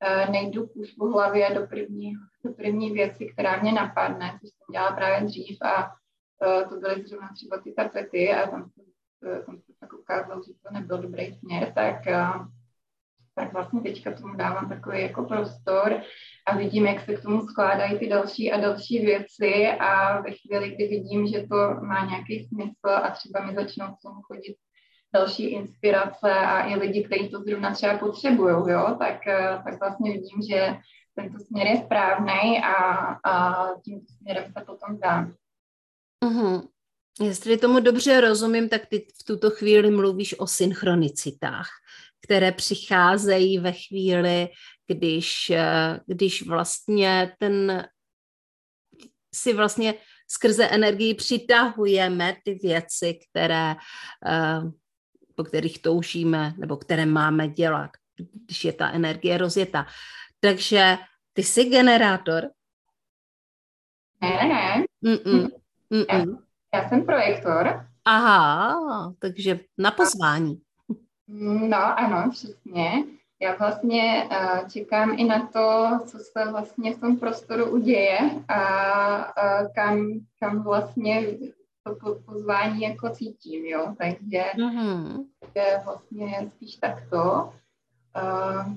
eh, 0.00 0.30
nejdu 0.30 0.64
už 0.74 0.90
po 0.90 1.06
hlavě 1.06 1.54
do 1.54 1.66
první, 1.66 2.12
do 2.44 2.52
první 2.52 2.90
věci, 2.90 3.26
která 3.26 3.60
mě 3.62 3.72
napadne, 3.72 4.30
což 4.40 4.50
jsem 4.50 4.72
dělala 4.72 4.96
právě 4.96 5.26
dřív 5.26 5.58
a 5.62 5.84
eh, 5.84 5.88
to 6.68 6.76
byly 6.80 7.04
zrovna 7.06 7.30
třeba 7.34 7.58
ty 7.58 7.72
tapety 7.72 8.32
a 8.32 8.50
tam, 8.50 8.70
eh, 9.26 9.42
tam 9.42 9.58
se 9.58 9.72
tak 9.80 9.92
ukázalo, 9.92 10.42
že 10.46 10.52
to 10.52 10.74
nebyl 10.74 10.98
dobrý 10.98 11.34
směr, 11.34 11.72
tak 11.74 11.96
tak 13.34 13.52
vlastně 13.52 13.80
teďka 13.80 14.12
tomu 14.12 14.36
dávám 14.36 14.68
takový 14.68 15.02
jako 15.02 15.24
prostor 15.24 16.02
a 16.46 16.56
vidím, 16.56 16.86
jak 16.86 17.00
se 17.00 17.14
k 17.14 17.22
tomu 17.22 17.42
skládají 17.42 17.98
ty 17.98 18.08
další 18.08 18.52
a 18.52 18.60
další 18.60 18.98
věci 18.98 19.66
a 19.80 20.20
ve 20.20 20.30
chvíli, 20.30 20.70
kdy 20.70 20.88
vidím, 20.88 21.26
že 21.26 21.40
to 21.40 21.56
má 21.80 22.06
nějaký 22.06 22.48
smysl 22.48 22.88
a 23.02 23.10
třeba 23.10 23.46
mi 23.46 23.54
začnou 23.54 23.86
k 23.86 24.02
tomu 24.02 24.22
chodit 24.22 24.56
další 25.14 25.44
inspirace 25.44 26.30
a 26.30 26.68
i 26.68 26.74
lidi, 26.74 27.04
kteří 27.04 27.28
to 27.28 27.40
zrovna 27.40 27.70
třeba 27.74 27.98
potřebují, 27.98 28.54
jo, 28.72 28.96
tak, 28.98 29.20
tak 29.64 29.80
vlastně 29.80 30.12
vidím, 30.12 30.42
že 30.50 30.76
tento 31.14 31.38
směr 31.38 31.66
je 31.66 31.76
správný 31.76 32.62
a, 32.64 32.82
a 33.24 33.66
tímto 33.84 34.06
směrem 34.18 34.44
se 34.44 34.64
potom 34.66 34.98
dám. 34.98 35.32
Mm-hmm. 36.22 36.68
Jestli 37.20 37.58
tomu 37.58 37.80
dobře 37.80 38.20
rozumím, 38.20 38.68
tak 38.68 38.86
ty 38.86 39.06
v 39.20 39.24
tuto 39.24 39.50
chvíli 39.50 39.90
mluvíš 39.90 40.38
o 40.38 40.46
synchronicitách 40.46 41.68
které 42.22 42.52
přicházejí 42.52 43.58
ve 43.58 43.72
chvíli, 43.72 44.48
když, 44.86 45.50
eh, 45.50 46.00
když 46.06 46.46
vlastně 46.46 47.36
ten 47.38 47.86
si 49.34 49.52
vlastně 49.52 49.94
skrze 50.28 50.66
energii 50.66 51.14
přitahujeme 51.14 52.36
ty 52.44 52.54
věci, 52.54 53.18
které, 53.30 53.76
eh, 54.26 54.60
po 55.34 55.44
kterých 55.44 55.82
toužíme 55.82 56.54
nebo 56.58 56.76
které 56.76 57.06
máme 57.06 57.48
dělat, 57.48 57.90
když 58.46 58.64
je 58.64 58.72
ta 58.72 58.90
energie 58.90 59.38
rozjeta. 59.38 59.86
Takže 60.40 60.98
ty 61.32 61.42
jsi 61.42 61.64
generátor? 61.64 62.42
Ne, 64.20 64.48
ne. 64.48 64.84
Mm-mm. 65.04 65.61
Já, 65.92 66.24
já 66.74 66.88
jsem 66.88 67.04
projektor. 67.04 67.86
Aha, 68.04 69.14
takže 69.18 69.60
na 69.78 69.90
pozvání. 69.90 70.60
No 71.68 71.98
ano, 71.98 72.30
přesně. 72.30 73.04
Já 73.42 73.56
vlastně 73.56 74.28
uh, 74.30 74.68
čekám 74.68 75.18
i 75.18 75.24
na 75.24 75.46
to, 75.46 75.98
co 76.06 76.18
se 76.18 76.50
vlastně 76.50 76.94
v 76.94 77.00
tom 77.00 77.16
prostoru 77.16 77.70
uděje 77.70 78.18
a 78.48 78.62
uh, 79.18 79.72
kam, 79.74 80.10
kam 80.40 80.62
vlastně 80.62 81.26
to 81.84 82.14
pozvání 82.26 82.80
jako 82.80 83.10
cítím, 83.10 83.64
jo. 83.64 83.94
Takže 83.98 84.44
mm-hmm. 84.56 85.24
je 85.54 85.82
vlastně 85.84 86.50
spíš 86.50 86.76
takto. 86.76 87.52
Uh, 88.22 88.72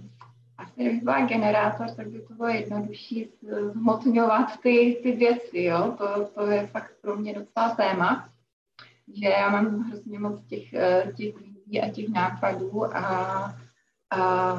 kdybych 0.75 1.03
byla 1.03 1.25
generátor, 1.25 1.91
tak 1.96 2.08
by 2.08 2.22
to 2.22 2.34
bylo 2.34 2.48
jednodušší 2.48 3.32
zhmotňovat 3.41 4.60
ty, 4.63 5.00
ty 5.03 5.12
věci, 5.12 5.63
jo. 5.63 5.96
To, 5.98 6.25
to 6.25 6.48
je 6.48 6.67
fakt 6.67 6.91
pro 7.01 7.15
mě 7.15 7.34
docela 7.34 7.75
téma, 7.75 8.29
že 9.22 9.29
já 9.29 9.50
mám 9.50 9.79
hrozně 9.79 10.20
moc 10.20 10.46
těch, 10.46 10.72
těch 11.17 11.36
lidí 11.36 11.82
a 11.82 11.89
těch 11.89 12.10
nápadů 12.10 12.96
a, 12.96 13.00
a 14.12 14.53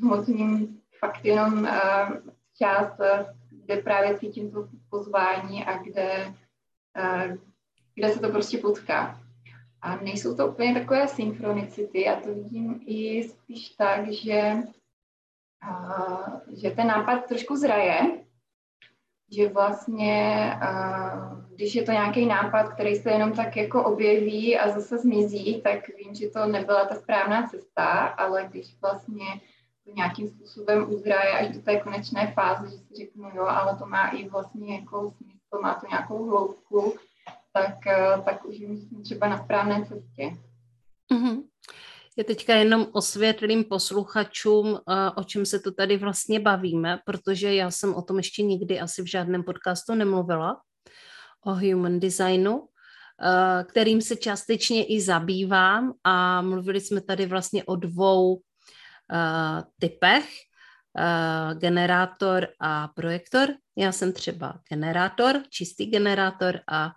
hmotním 0.00 0.80
fakt 0.98 1.24
jenom 1.24 1.66
a, 1.66 2.08
část, 2.58 3.00
kde 3.50 3.76
právě 3.76 4.18
cítím 4.18 4.50
to 4.50 4.68
pozvání 4.90 5.64
a 5.64 5.82
kde, 5.82 6.34
a, 6.94 7.22
kde 7.94 8.08
se 8.08 8.20
to 8.20 8.28
prostě 8.28 8.58
potká. 8.58 9.20
A 9.82 9.96
nejsou 9.96 10.36
to 10.36 10.48
úplně 10.48 10.74
takové 10.74 11.08
synchronicity, 11.08 12.00
já 12.00 12.16
to 12.16 12.34
vidím 12.34 12.80
i 12.86 13.28
spíš 13.28 13.68
tak, 13.68 14.12
že, 14.12 14.62
že 16.62 16.70
ten 16.70 16.86
nápad 16.86 17.26
trošku 17.26 17.56
zraje, 17.56 18.24
že 19.32 19.48
vlastně, 19.48 20.52
když 21.54 21.74
je 21.74 21.82
to 21.82 21.92
nějaký 21.92 22.26
nápad, 22.26 22.62
který 22.62 22.94
se 22.94 23.10
jenom 23.10 23.32
tak 23.32 23.56
jako 23.56 23.84
objeví 23.84 24.58
a 24.58 24.70
zase 24.70 24.98
zmizí, 24.98 25.60
tak 25.62 25.88
vím, 25.88 26.14
že 26.14 26.30
to 26.30 26.46
nebyla 26.46 26.84
ta 26.84 26.94
správná 26.94 27.46
cesta, 27.46 27.84
ale 28.06 28.48
když 28.50 28.80
vlastně 28.80 29.26
to 29.84 29.92
nějakým 29.94 30.28
způsobem 30.28 30.92
uzraje 30.92 31.32
až 31.32 31.48
do 31.48 31.62
té 31.62 31.80
konečné 31.80 32.32
fáze, 32.32 32.70
že 32.70 32.76
si 32.78 32.94
řeknu, 32.94 33.30
jo, 33.34 33.44
ale 33.44 33.76
to 33.78 33.86
má 33.86 34.08
i 34.08 34.28
vlastně 34.28 34.74
jako 34.74 35.10
smysl, 35.10 35.62
má 35.62 35.74
to 35.74 35.86
nějakou 35.90 36.30
hloubku, 36.30 36.94
tak, 37.52 37.74
tak 38.24 38.44
už 38.44 38.56
jsem 38.56 39.02
třeba 39.02 39.28
na 39.28 39.38
správné 39.38 39.84
cestě. 39.84 40.36
Mm-hmm. 41.12 41.42
Já 42.18 42.24
teďka 42.24 42.54
jenom 42.54 42.86
osvětlím 42.92 43.64
posluchačům, 43.64 44.80
o 45.16 45.24
čem 45.24 45.46
se 45.46 45.58
to 45.58 45.72
tady 45.72 45.96
vlastně 45.96 46.40
bavíme, 46.40 46.98
protože 47.04 47.54
já 47.54 47.70
jsem 47.70 47.94
o 47.94 48.02
tom 48.02 48.16
ještě 48.16 48.42
nikdy 48.42 48.80
asi 48.80 49.02
v 49.02 49.06
žádném 49.06 49.44
podcastu 49.44 49.94
nemluvila, 49.94 50.60
o 51.46 51.54
human 51.54 52.00
designu, 52.00 52.68
kterým 53.68 54.02
se 54.02 54.16
částečně 54.16 54.84
i 54.84 55.00
zabývám 55.00 55.92
a 56.04 56.42
mluvili 56.42 56.80
jsme 56.80 57.00
tady 57.00 57.26
vlastně 57.26 57.64
o 57.64 57.76
dvou 57.76 58.40
typech, 59.80 60.28
generátor 61.54 62.48
a 62.60 62.88
projektor. 62.88 63.48
Já 63.76 63.92
jsem 63.92 64.12
třeba 64.12 64.60
generátor, 64.68 65.42
čistý 65.50 65.86
generátor 65.86 66.60
a 66.70 66.90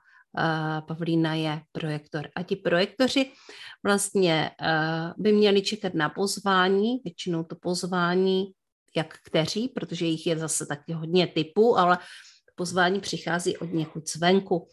Pavlína 0.87 1.33
je 1.33 1.61
projektor. 1.71 2.27
A 2.35 2.43
ti 2.43 2.55
projektoři 2.55 3.31
vlastně 3.83 4.51
by 5.17 5.33
měli 5.33 5.61
čekat 5.61 5.93
na 5.93 6.09
pozvání, 6.09 6.99
většinou 7.03 7.43
to 7.43 7.55
pozvání, 7.55 8.51
jak 8.95 9.17
kteří, 9.25 9.67
protože 9.67 10.05
jich 10.05 10.27
je 10.27 10.37
zase 10.37 10.65
taky 10.65 10.93
hodně 10.93 11.27
typů, 11.27 11.77
ale 11.77 11.97
pozvání 12.55 12.99
přichází 12.99 13.57
od 13.57 13.73
někud 13.73 14.09
zvenku. 14.09 14.67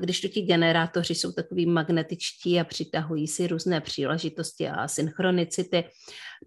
Když 0.00 0.20
to 0.20 0.28
ti 0.28 0.42
generátoři 0.42 1.14
jsou 1.14 1.32
takový 1.32 1.66
magnetičtí 1.66 2.60
a 2.60 2.64
přitahují 2.64 3.28
si 3.28 3.46
různé 3.46 3.80
příležitosti 3.80 4.68
a 4.68 4.88
synchronicity 4.88 5.84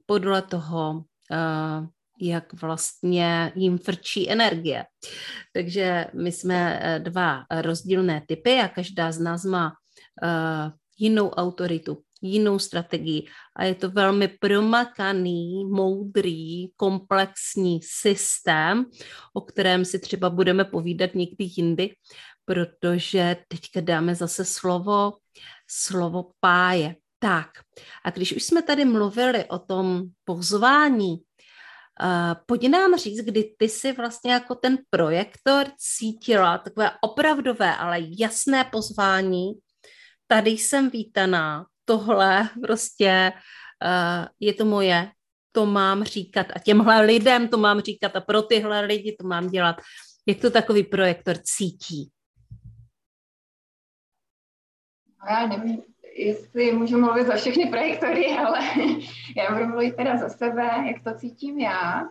podle 0.05 0.41
toho, 0.41 1.03
jak 2.21 2.53
vlastně 2.61 3.51
jim 3.55 3.77
frčí 3.77 4.31
energie. 4.31 4.85
Takže 5.53 6.05
my 6.13 6.31
jsme 6.31 6.79
eh, 6.81 6.99
dva 6.99 7.43
rozdílné 7.61 8.23
typy 8.27 8.59
a 8.59 8.67
každá 8.67 9.11
z 9.11 9.19
nás 9.19 9.45
má 9.45 9.71
uh, 10.23 10.71
jinou 10.97 11.29
autoritu, 11.29 12.01
jinou 12.21 12.59
strategii 12.59 13.27
a 13.55 13.63
je 13.63 13.75
to 13.75 13.89
velmi 13.89 14.27
promakaný, 14.27 15.65
moudrý, 15.65 16.71
komplexní 16.75 17.79
systém, 17.83 18.85
o 19.33 19.41
kterém 19.41 19.85
si 19.85 19.99
třeba 19.99 20.29
budeme 20.29 20.65
povídat 20.65 21.15
někdy 21.15 21.49
jindy, 21.57 21.95
protože 22.45 23.38
teďka 23.47 23.81
dáme 23.81 24.15
zase 24.15 24.45
slovo, 24.45 25.13
slovo 25.67 26.31
páje. 26.39 26.95
Tak, 27.21 27.49
a 28.05 28.09
když 28.09 28.35
už 28.35 28.43
jsme 28.43 28.61
tady 28.61 28.85
mluvili 28.85 29.45
o 29.45 29.59
tom 29.59 30.03
pozvání, 30.23 31.17
pojď 32.46 32.70
nám 32.70 32.96
říct, 32.98 33.20
kdy 33.20 33.56
ty 33.58 33.70
si 33.70 33.91
vlastně 33.91 34.32
jako 34.32 34.56
ten 34.56 34.77
projektor 34.89 35.68
cítila 35.77 36.58
takové 36.58 36.91
opravdové, 37.01 37.75
ale 37.75 37.98
jasné 38.20 38.63
pozvání. 38.63 39.51
Tady 40.27 40.50
jsem 40.50 40.89
vítaná, 40.89 41.65
tohle 41.86 42.50
prostě 42.62 43.34
uh, 43.86 44.27
je 44.39 44.53
to 44.53 44.65
moje, 44.65 45.12
to 45.51 45.65
mám 45.65 46.03
říkat 46.03 46.48
a 46.56 46.60
těmhle 46.60 47.01
lidem 47.01 47.48
to 47.48 47.58
mám 47.58 47.82
říkat 47.82 48.15
a 48.15 48.22
pro 48.22 48.41
tyhle 48.41 48.82
lidi 48.82 49.15
to 49.20 49.27
mám 49.27 49.50
dělat. 49.50 49.75
Jak 50.27 50.39
to 50.39 50.51
takový 50.51 50.84
projektor 50.84 51.38
cítí? 51.44 52.12
No 55.22 55.36
já 55.36 55.48
nevím, 55.48 55.82
jestli 56.19 56.71
můžu 56.71 56.99
mluvit 56.99 57.27
za 57.27 57.35
všechny 57.35 57.65
projektory, 57.65 58.38
ale 58.45 58.59
já 59.38 59.53
budu 59.53 59.65
mluvit 59.65 59.95
teda 59.95 60.17
za 60.17 60.29
sebe, 60.29 60.63
jak 60.63 61.03
to 61.03 61.19
cítím 61.19 61.59
já. 61.59 62.09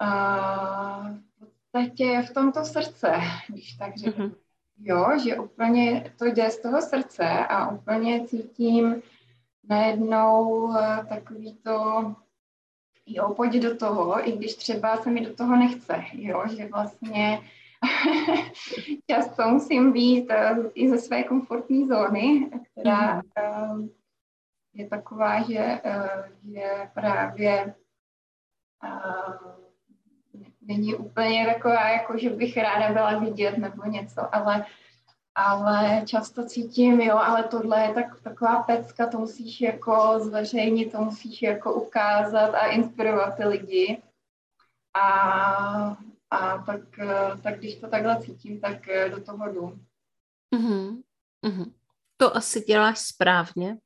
A 0.00 1.10
v 1.10 1.48
podstatě 1.72 2.22
v 2.22 2.34
tomto 2.34 2.64
srdce, 2.64 3.12
když 3.48 3.72
tak 3.72 3.96
řeknu. 3.96 4.26
Mm-hmm. 4.26 4.34
Jo, 4.78 5.18
že 5.24 5.38
úplně 5.38 6.12
to 6.18 6.24
jde 6.24 6.50
z 6.50 6.60
toho 6.60 6.82
srdce 6.82 7.28
a 7.28 7.70
úplně 7.70 8.26
cítím 8.26 9.02
najednou 9.68 10.70
eh, 10.76 11.06
takový 11.08 11.54
to, 11.54 12.14
jo, 13.06 13.34
pojď 13.36 13.52
do 13.52 13.76
toho, 13.76 14.28
i 14.28 14.32
když 14.32 14.54
třeba 14.54 14.96
se 14.96 15.10
mi 15.10 15.20
do 15.20 15.34
toho 15.34 15.56
nechce, 15.56 16.04
jo, 16.12 16.42
že 16.56 16.68
vlastně 16.68 17.40
často 19.10 19.48
musím 19.48 19.92
být 19.92 20.30
uh, 20.30 20.66
i 20.74 20.88
ze 20.88 20.98
své 20.98 21.22
komfortní 21.22 21.88
zóny, 21.88 22.50
která 22.72 23.14
uh, 23.14 23.86
je 24.74 24.88
taková, 24.88 25.42
že, 25.42 25.80
uh, 25.84 26.52
že 26.52 26.90
právě 26.94 27.74
není 30.68 30.94
úplně 30.94 31.46
taková, 31.46 31.88
jako 31.88 32.18
že 32.18 32.30
bych 32.30 32.56
ráda 32.56 32.92
byla 32.92 33.18
vidět 33.18 33.58
nebo 33.58 33.84
něco, 33.84 34.34
ale, 34.34 34.66
ale 35.34 36.02
často 36.06 36.46
cítím, 36.46 37.00
jo, 37.00 37.16
ale 37.16 37.44
tohle 37.44 37.82
je 37.82 37.94
tak, 37.94 38.20
taková 38.20 38.62
pecka, 38.62 39.06
to 39.06 39.18
musíš 39.18 39.60
jako 39.60 40.18
zveřejnit, 40.18 40.92
to 40.92 40.98
musíš 40.98 41.42
jako 41.42 41.74
ukázat 41.74 42.54
a 42.54 42.66
inspirovat 42.66 43.36
ty 43.36 43.44
lidi. 43.44 44.02
A 44.94 45.96
a 46.30 46.58
tak, 46.58 46.98
eh, 46.98 47.40
tak 47.42 47.58
když 47.58 47.76
to 47.76 47.88
takhle 47.88 48.22
cítím, 48.22 48.60
tak 48.60 48.88
eh, 48.88 49.08
do 49.08 49.20
toho 49.20 49.52
jdu. 49.52 49.78
Mm-hmm. 50.54 51.02
Mm-hmm. 51.46 51.72
To 52.16 52.36
asi 52.36 52.60
děláš 52.60 52.98
správně. 52.98 53.76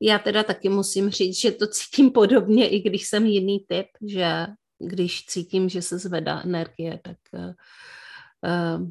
Já 0.00 0.18
teda 0.18 0.42
taky 0.42 0.68
musím 0.68 1.10
říct, 1.10 1.40
že 1.40 1.52
to 1.52 1.66
cítím 1.66 2.10
podobně, 2.10 2.68
i 2.68 2.80
když 2.80 3.08
jsem 3.08 3.26
jiný 3.26 3.64
typ, 3.68 3.86
že 4.06 4.46
když 4.78 5.24
cítím, 5.26 5.68
že 5.68 5.82
se 5.82 5.98
zvedá 5.98 6.42
energie, 6.44 7.00
tak 7.02 7.16
uh, 7.32 8.86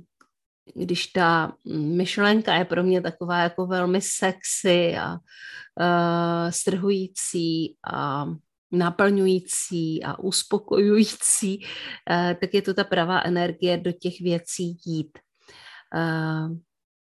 když 0.75 1.07
ta 1.07 1.53
myšlenka 1.75 2.55
je 2.55 2.65
pro 2.65 2.83
mě 2.83 3.01
taková 3.01 3.39
jako 3.39 3.67
velmi 3.67 4.01
sexy 4.01 4.95
a 4.97 5.17
strhující 6.49 7.75
a 7.91 8.25
naplňující 8.73 10.03
a 10.03 10.19
uspokojující, 10.19 11.65
eh, 12.09 12.37
tak 12.41 12.53
je 12.53 12.61
to 12.61 12.73
ta 12.73 12.83
pravá 12.83 13.21
energie 13.25 13.77
do 13.77 13.91
těch 13.91 14.21
věcí 14.21 14.77
jít. 14.85 15.17
Eh, 15.95 16.47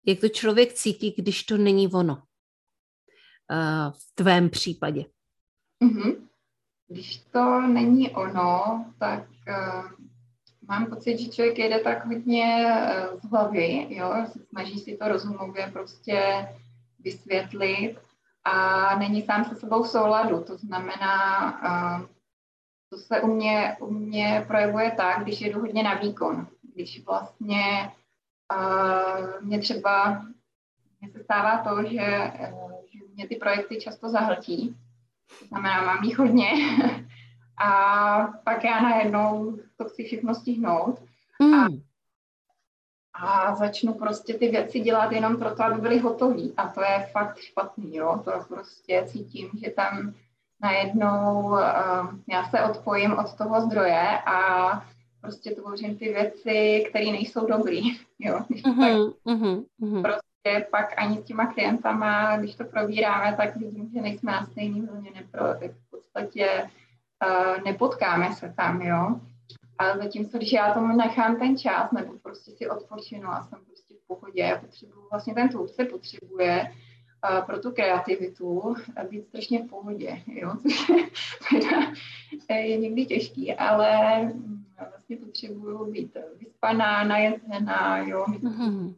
jak 0.07 0.21
to 0.21 0.29
člověk 0.29 0.73
cítí, 0.73 1.15
když 1.19 1.43
to 1.43 1.57
není 1.57 1.89
ono? 1.89 2.23
Eh, 3.51 3.91
v 3.91 4.15
tvém 4.15 4.51
případě. 4.51 5.05
Mm-hmm. 5.85 6.17
Když 6.89 7.17
to 7.17 7.61
není 7.61 8.11
ono, 8.11 8.85
tak 8.99 9.25
mám 10.69 10.87
pocit, 10.87 11.19
že 11.19 11.29
člověk 11.29 11.59
jede 11.59 11.79
tak 11.79 12.07
hodně 12.07 12.67
z 13.23 13.31
hlavy, 13.31 13.87
jo, 13.91 14.27
snaží 14.49 14.79
si 14.79 14.97
to 14.97 15.09
rozumově 15.09 15.71
prostě 15.73 16.49
vysvětlit 17.01 17.97
a 18.45 18.99
není 18.99 19.23
sám 19.23 19.45
se 19.45 19.55
sebou 19.55 19.83
v 19.83 19.89
souladu. 19.89 20.45
To 20.45 20.57
znamená, 20.57 21.53
uh, 22.01 22.07
to 22.91 22.99
se 22.99 23.21
u 23.21 23.27
mě, 23.27 23.77
u 23.81 23.91
mě 23.91 24.45
projevuje 24.47 24.91
tak, 24.91 25.23
když 25.23 25.41
jedu 25.41 25.61
hodně 25.61 25.83
na 25.83 25.95
výkon. 25.95 26.47
Když 26.75 27.05
vlastně 27.05 27.93
uh, 28.57 29.45
mě 29.45 29.59
třeba 29.59 30.23
mě 31.01 31.11
se 31.11 31.25
stává 31.25 31.59
to, 31.59 31.83
že, 31.85 32.33
uh, 32.53 32.73
že 32.93 32.99
mě 33.15 33.29
ty 33.29 33.37
projekty 33.37 33.81
často 33.81 34.09
zahltí. 34.09 34.77
To 35.39 35.47
znamená, 35.47 35.85
mám 35.85 36.05
jich 36.05 36.19
hodně. 36.19 36.49
a 37.65 38.27
pak 38.45 38.65
já 38.65 38.81
najednou 38.81 39.59
to 39.77 39.85
chci 39.85 40.05
všechno 40.05 40.35
stihnout. 40.35 41.03
Mm. 41.43 41.55
A 41.55 41.69
a 43.23 43.55
začnu 43.55 43.95
prostě 43.95 44.35
ty 44.35 44.49
věci 44.49 44.81
dělat 44.81 45.13
jenom 45.13 45.37
proto, 45.37 45.65
aby 45.65 45.81
byly 45.81 45.99
hotový. 45.99 46.55
A 46.57 46.69
to 46.69 46.81
je 46.81 47.09
fakt 47.13 47.39
špatný, 47.39 47.97
jo. 47.97 48.21
To 48.25 48.33
prostě 48.49 49.05
cítím, 49.07 49.51
že 49.65 49.71
tam 49.71 50.15
najednou 50.63 51.43
uh, 51.43 51.59
já 52.31 52.45
se 52.51 52.61
odpojím 52.63 53.13
od 53.13 53.35
toho 53.35 53.61
zdroje 53.61 54.19
a 54.27 54.71
prostě 55.21 55.51
tvořím 55.51 55.99
ty 55.99 56.13
věci, 56.13 56.85
které 56.91 57.05
nejsou 57.05 57.47
dobrý, 57.47 57.81
jo. 58.19 58.39
Uh-huh, 58.51 59.13
tak, 59.25 59.35
uh-huh, 59.35 60.03
Prostě 60.03 60.67
pak 60.71 60.95
ani 60.97 61.17
s 61.17 61.25
těma 61.25 61.47
klientama, 61.47 62.37
když 62.37 62.55
to 62.55 62.65
probíráme, 62.65 63.37
tak 63.37 63.57
vidím, 63.57 63.91
že 63.95 64.01
nejsme 64.01 64.33
na 64.33 64.47
stejný 64.47 64.81
vlně, 64.81 65.11
nepro, 65.15 65.45
v 65.73 65.91
podstatě 65.91 66.69
uh, 67.27 67.65
nepotkáme 67.65 68.33
se 68.33 68.55
tam, 68.57 68.83
jo. 68.83 69.21
A 69.83 69.97
zatímco, 69.97 70.39
když 70.39 70.53
já 70.53 70.75
tomu 70.75 70.97
nechám 70.97 71.39
ten 71.39 71.59
čas, 71.59 71.93
nebo 71.93 72.13
prostě 72.23 72.51
si 72.51 72.69
odpočinu 72.69 73.29
a 73.29 73.43
jsem 73.43 73.59
prostě 73.65 73.95
v 73.95 74.07
pohodě, 74.07 74.43
já 74.43 74.59
potřebuji, 74.59 75.09
vlastně 75.11 75.35
ten 75.35 75.49
tvůrce 75.49 75.85
potřebuje 75.85 76.73
uh, 77.31 77.47
pro 77.47 77.59
tu 77.59 77.71
kreativitu 77.71 78.75
být 79.11 79.27
strašně 79.27 79.63
v 79.63 79.67
pohodě, 79.67 80.23
jo, 80.27 80.53
což 82.31 82.45
je 82.49 82.77
někdy 82.77 83.07
těžký, 83.07 83.55
ale 83.55 84.23
mm, 84.23 84.65
vlastně 84.91 85.17
potřebuju 85.17 85.93
být 85.93 86.17
vyspaná, 86.39 87.05
najezená, 87.05 87.99
jo, 87.99 88.25
mít 88.29 88.43
mm-hmm. 88.43 88.95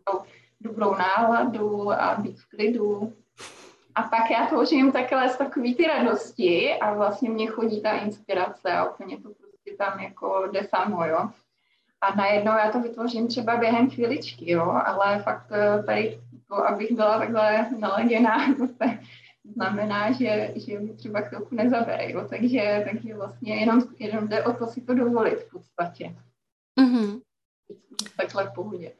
dobrou 0.60 0.94
náladu 0.94 1.92
a 1.92 2.14
být 2.14 2.38
v 2.38 2.48
klidu. 2.48 3.12
A 3.94 4.02
pak 4.02 4.30
já 4.30 4.46
tvořím 4.46 4.92
takhle 4.92 5.28
z 5.28 5.36
takový 5.36 5.74
ty 5.74 5.86
radosti 5.86 6.74
a 6.74 6.94
vlastně 6.94 7.30
mě 7.30 7.46
chodí 7.46 7.82
ta 7.82 7.92
inspirace 7.92 8.72
a 8.72 8.90
úplně 8.90 9.20
to 9.20 9.30
tam 9.78 10.00
jako 10.00 10.48
jde 10.52 10.64
samo, 10.64 11.04
jo. 11.04 11.30
A 12.00 12.14
najednou 12.14 12.52
já 12.52 12.70
to 12.72 12.80
vytvořím 12.80 13.28
třeba 13.28 13.56
během 13.56 13.90
chviličky, 13.90 14.50
jo, 14.50 14.82
ale 14.86 15.22
fakt 15.22 15.52
eh, 15.52 15.82
tady 15.82 16.20
to, 16.48 16.54
abych 16.54 16.92
byla 16.92 17.18
takhle 17.18 17.70
naladěná, 17.78 18.54
zase 18.58 18.98
znamená, 19.54 20.12
že, 20.12 20.54
že 20.56 20.78
mi 20.78 20.94
třeba 20.94 21.20
chvilku 21.20 21.54
nezabere, 21.54 22.12
jo? 22.12 22.26
Takže, 22.30 22.84
takže 22.90 23.14
vlastně 23.14 23.56
jenom, 23.56 23.82
jenom 23.98 24.28
jde 24.28 24.44
o 24.44 24.52
to 24.52 24.66
si 24.66 24.80
to 24.80 24.94
dovolit 24.94 25.38
v 25.38 25.50
podstatě. 25.50 26.16
Mm-hmm. 26.80 27.20
Takhle 28.16 28.50
v 28.50 28.54
pohodě. 28.54 28.92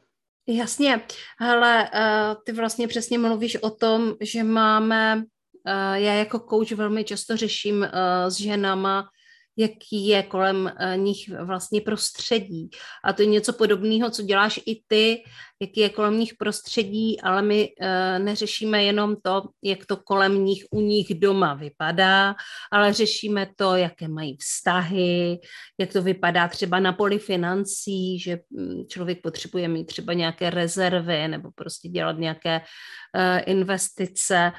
Jasně, 0.47 1.01
ale 1.39 1.89
uh, 1.93 2.43
ty 2.43 2.51
vlastně 2.51 2.87
přesně 2.87 3.19
mluvíš 3.19 3.55
o 3.55 3.69
tom, 3.69 4.13
že 4.21 4.43
máme, 4.43 5.15
uh, 5.17 5.93
já 5.93 6.13
jako 6.13 6.39
coach 6.39 6.71
velmi 6.71 7.03
často 7.03 7.37
řeším 7.37 7.79
uh, 7.79 7.87
s 8.27 8.39
ženama, 8.39 9.09
jaký 9.57 10.07
je 10.07 10.23
kolem 10.23 10.71
uh, 10.81 10.97
nich 10.97 11.29
vlastně 11.29 11.81
prostředí. 11.81 12.69
A 13.03 13.13
to 13.13 13.21
je 13.21 13.25
něco 13.25 13.53
podobného, 13.53 14.09
co 14.09 14.21
děláš 14.21 14.59
i 14.65 14.81
ty, 14.87 15.23
jaký 15.61 15.79
je 15.79 15.89
kolem 15.89 16.19
nich 16.19 16.33
prostředí, 16.33 17.21
ale 17.21 17.41
my 17.41 17.69
uh, 17.69 18.23
neřešíme 18.23 18.83
jenom 18.83 19.15
to, 19.21 19.43
jak 19.63 19.85
to 19.85 19.97
kolem 19.97 20.45
nich 20.45 20.63
u 20.71 20.81
nich 20.81 21.19
doma 21.19 21.53
vypadá, 21.53 22.35
ale 22.71 22.93
řešíme 22.93 23.47
to, 23.55 23.75
jaké 23.75 24.07
mají 24.07 24.37
vztahy, 24.37 25.39
jak 25.79 25.93
to 25.93 26.01
vypadá 26.01 26.47
třeba 26.47 26.79
na 26.79 26.93
poli 26.93 27.19
financí, 27.19 28.19
že 28.19 28.39
mm, 28.49 28.87
člověk 28.87 29.21
potřebuje 29.21 29.67
mít 29.67 29.85
třeba 29.85 30.13
nějaké 30.13 30.49
rezervy 30.49 31.27
nebo 31.27 31.49
prostě 31.55 31.89
dělat 31.89 32.17
nějaké 32.17 32.59
uh, 32.59 33.41
investice 33.45 34.35
Eh, 34.35 34.51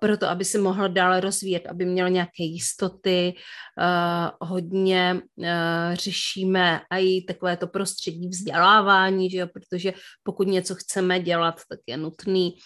proto, 0.00 0.28
aby 0.28 0.44
se 0.44 0.58
mohl 0.58 0.88
dál 0.88 1.20
rozvíjet, 1.20 1.66
aby 1.66 1.84
měl 1.84 2.10
nějaké 2.10 2.42
jistoty. 2.42 3.34
Eh, 3.80 4.30
hodně 4.40 5.20
eh, 5.42 5.90
řešíme 5.92 6.80
i 6.90 7.22
takové 7.22 7.56
to 7.56 7.66
prostředí 7.66 8.28
vzdělávání, 8.28 9.30
že 9.30 9.38
jo? 9.38 9.46
protože 9.46 9.92
pokud 10.22 10.48
něco 10.48 10.74
chceme 10.74 11.20
dělat, 11.20 11.60
tak 11.68 11.78
je 11.86 11.96
nutný 11.96 12.56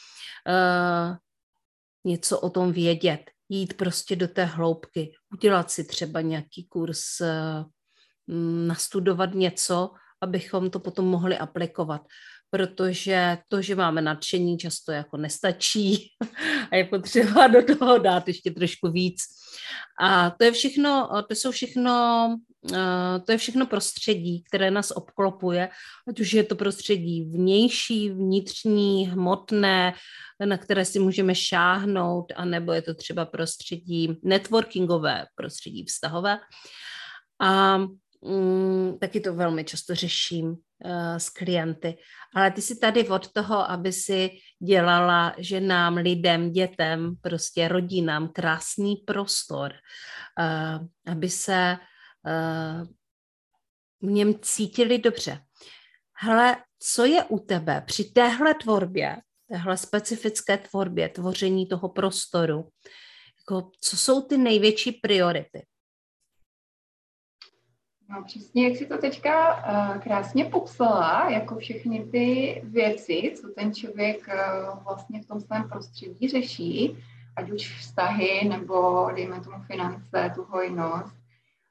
něco 2.05 2.41
o 2.41 2.51
tom 2.51 2.73
vědět, 2.73 3.21
jít 3.49 3.77
prostě 3.77 4.17
do 4.17 4.29
té 4.29 4.45
hloubky, 4.45 5.13
udělat 5.33 5.71
si 5.71 5.85
třeba 5.85 6.21
nějaký 6.21 6.67
kurz, 6.69 7.01
nastudovat 8.67 9.35
něco, 9.35 9.91
abychom 10.21 10.71
to 10.71 10.81
potom 10.81 11.05
mohli 11.05 11.39
aplikovat 11.39 12.03
protože 12.51 13.39
to, 13.49 13.63
že 13.63 13.75
máme 13.75 14.03
nadšení, 14.03 14.59
často 14.59 14.93
jako 14.93 15.17
nestačí 15.17 16.09
a 16.71 16.77
je 16.77 16.85
potřeba 16.85 17.47
do 17.47 17.77
toho 17.77 17.99
dát 17.99 18.29
ještě 18.29 18.51
trošku 18.51 18.91
víc. 18.91 19.23
A 20.01 20.31
to 20.31 20.45
je 20.45 20.53
všechno, 20.53 21.09
to 21.29 21.35
jsou 21.35 21.51
všechno, 21.51 22.37
eh, 22.75 23.21
to 23.27 23.33
je 23.33 23.39
všechno 23.39 23.67
prostředí, 23.67 24.43
které 24.43 24.71
nás 24.71 24.91
obklopuje, 24.91 25.69
ať 26.09 26.21
už 26.21 26.33
je 26.33 26.45
to 26.45 26.57
prostředí 26.57 27.25
vnější, 27.25 28.11
vnitřní, 28.11 29.07
hmotné, 29.09 29.95
na 30.45 30.59
které 30.59 30.85
si 30.85 30.99
můžeme 30.99 31.35
šáhnout, 31.35 32.33
anebo 32.37 32.73
je 32.73 32.83
to 32.83 32.95
třeba 32.95 33.25
prostředí 33.27 34.19
networkingové, 34.25 35.27
prostředí 35.35 35.85
vztahové. 35.85 36.39
A 37.41 37.81
mm, 38.23 38.99
taky 38.99 39.21
to 39.21 39.35
velmi 39.35 39.65
často 39.65 39.95
řeším 39.95 40.47
uh, 40.47 41.17
s 41.17 41.29
klienty. 41.29 41.99
Ale 42.35 42.51
ty 42.51 42.63
jsi 42.63 42.79
tady 42.79 43.09
od 43.09 43.33
toho, 43.33 43.71
aby 43.71 43.93
si 43.93 44.31
dělala 44.63 45.35
ženám, 45.39 45.97
lidem, 45.97 46.53
dětem, 46.53 47.15
prostě 47.21 47.69
rodinám 47.69 48.29
krásný 48.29 48.97
prostor, 48.97 49.73
uh, 49.73 51.13
aby 51.13 51.31
se 51.31 51.77
uh, 52.27 52.89
v 54.01 54.13
něm 54.13 54.35
cítili 54.43 54.99
dobře. 54.99 55.41
Hele, 56.23 56.57
co 56.79 57.05
je 57.05 57.25
u 57.25 57.39
tebe 57.39 57.83
při 57.87 58.05
téhle 58.05 58.55
tvorbě, 58.55 59.17
téhle 59.49 59.77
specifické 59.77 60.59
tvorbě, 60.59 61.09
tvoření 61.09 61.67
toho 61.67 61.89
prostoru, 61.89 62.69
jako, 63.39 63.71
co 63.81 63.97
jsou 63.97 64.23
ty 64.23 64.39
největší 64.39 64.93
priority? 64.93 65.67
No 68.11 68.23
přesně, 68.25 68.69
jak 68.69 68.77
si 68.77 68.87
to 68.87 68.99
teďka 68.99 69.55
uh, 69.55 70.03
krásně 70.03 70.45
popsala, 70.45 71.31
jako 71.31 71.57
všechny 71.57 72.05
ty 72.05 72.61
věci, 72.65 73.33
co 73.41 73.49
ten 73.49 73.75
člověk 73.75 74.29
uh, 74.29 74.85
vlastně 74.85 75.23
v 75.23 75.27
tom 75.27 75.41
svém 75.41 75.69
prostředí 75.69 76.29
řeší, 76.29 76.97
ať 77.37 77.51
už 77.51 77.79
vztahy 77.79 78.49
nebo 78.49 79.09
dejme 79.15 79.41
tomu 79.41 79.57
finance, 79.67 80.33
tu 80.35 80.47
hojnost 80.49 81.15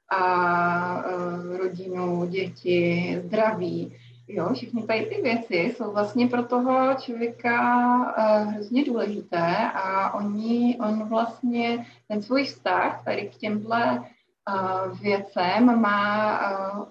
a 0.08 0.96
uh, 0.96 1.56
rodinu, 1.56 2.26
děti, 2.26 3.16
zdraví. 3.24 3.96
Jo, 4.28 4.54
všechny 4.54 4.82
tady 4.82 5.06
ty 5.06 5.22
věci 5.22 5.56
jsou 5.56 5.92
vlastně 5.92 6.26
pro 6.26 6.42
toho 6.42 6.94
člověka 6.94 7.96
uh, 7.98 8.52
hrozně 8.52 8.84
důležité 8.84 9.56
a 9.74 10.14
oni, 10.14 10.78
on 10.80 11.08
vlastně 11.08 11.86
ten 12.08 12.22
svůj 12.22 12.44
vztah 12.44 13.04
tady 13.04 13.28
k 13.28 13.36
těmhle 13.36 14.04
věcem 15.02 15.80
má 15.80 16.40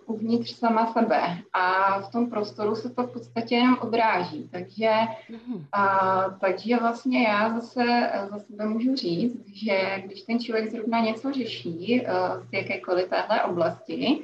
uvnitř 0.05 0.55
sama 0.55 0.93
sebe 0.93 1.37
a 1.53 1.99
v 2.01 2.11
tom 2.11 2.29
prostoru 2.29 2.75
se 2.75 2.89
to 2.89 3.03
v 3.03 3.13
podstatě 3.13 3.55
jenom 3.55 3.77
odráží. 3.81 4.49
Takže, 4.51 4.93
mhm. 5.29 5.65
a, 5.71 6.25
takže 6.41 6.77
vlastně 6.77 7.23
já 7.23 7.59
zase 7.59 8.11
za 8.31 8.39
sebe 8.39 8.65
můžu 8.65 8.95
říct, 8.95 9.47
že 9.47 10.03
když 10.05 10.21
ten 10.21 10.39
člověk 10.39 10.71
zrovna 10.71 10.99
něco 10.99 11.33
řeší 11.33 12.05
z 12.49 12.53
jakékoliv 12.53 13.09
téhle 13.09 13.43
oblasti, 13.43 14.21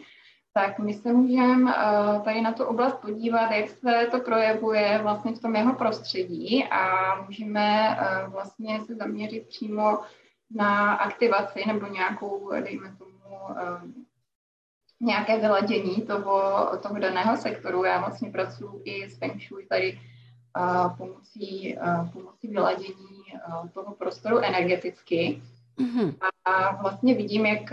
tak 0.53 0.79
my 0.79 0.93
se 0.93 1.13
můžeme 1.13 1.73
tady 2.23 2.41
na 2.41 2.51
tu 2.51 2.63
oblast 2.63 2.95
podívat, 2.95 3.51
jak 3.51 3.69
se 3.69 4.07
to 4.11 4.19
projevuje 4.19 4.99
vlastně 5.03 5.33
v 5.33 5.41
tom 5.41 5.55
jeho 5.55 5.73
prostředí 5.73 6.65
a 6.71 7.15
můžeme 7.21 7.97
vlastně 8.27 8.81
se 8.85 8.95
zaměřit 8.95 9.47
přímo 9.47 9.99
na 10.55 10.93
aktivaci 10.93 11.63
nebo 11.67 11.87
nějakou, 11.87 12.51
dejme 12.63 12.95
tomu, 12.97 13.14
nějaké 15.01 15.39
vyladění 15.39 16.01
toho, 16.01 16.69
toho 16.83 16.99
daného 16.99 17.37
sektoru. 17.37 17.83
Já 17.83 17.99
vlastně 17.99 18.29
pracuji 18.29 18.81
i 18.83 19.09
s 19.09 19.17
Feng 19.17 19.41
Shui 19.41 19.65
tady 19.65 19.99
uh, 20.57 20.97
pomocí, 20.97 21.77
uh, 21.77 22.09
pomocí 22.09 22.47
vyladění 22.47 23.23
uh, 23.47 23.69
toho 23.69 23.95
prostoru 23.95 24.37
energeticky. 24.37 25.41
Mm-hmm. 25.77 26.15
A 26.45 26.75
vlastně 26.81 27.13
vidím, 27.13 27.45
jak, 27.45 27.71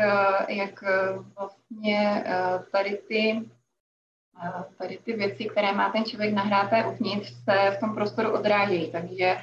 jak 0.48 0.84
vlastně 1.38 2.24
tady 2.72 2.98
ty, 3.08 3.42
tady 4.78 4.98
ty 5.04 5.12
věci, 5.12 5.44
které 5.44 5.72
má 5.72 5.90
ten 5.90 6.04
člověk 6.04 6.34
nahráté 6.34 6.86
uvnitř, 6.86 7.32
se 7.44 7.76
v 7.76 7.80
tom 7.80 7.94
prostoru 7.94 8.32
odrážejí. 8.32 8.92
Takže 8.92 9.36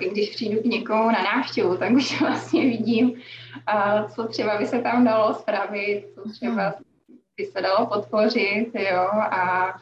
i 0.00 0.10
když 0.10 0.30
přijdu 0.30 0.62
k 0.62 0.64
někomu 0.64 1.10
na 1.10 1.22
návštěvu, 1.22 1.76
tak 1.76 1.92
už 1.92 2.20
vlastně 2.20 2.62
vidím, 2.62 3.22
co 4.14 4.28
třeba 4.28 4.58
by 4.58 4.66
se 4.66 4.82
tam 4.82 5.04
dalo 5.04 5.34
spravit, 5.34 6.06
co 6.14 6.30
třeba 6.30 6.64
mhm. 6.64 6.84
by 7.36 7.46
se 7.46 7.60
dalo 7.60 7.86
podpořit, 7.86 8.70
jo, 8.74 9.08
a, 9.12 9.74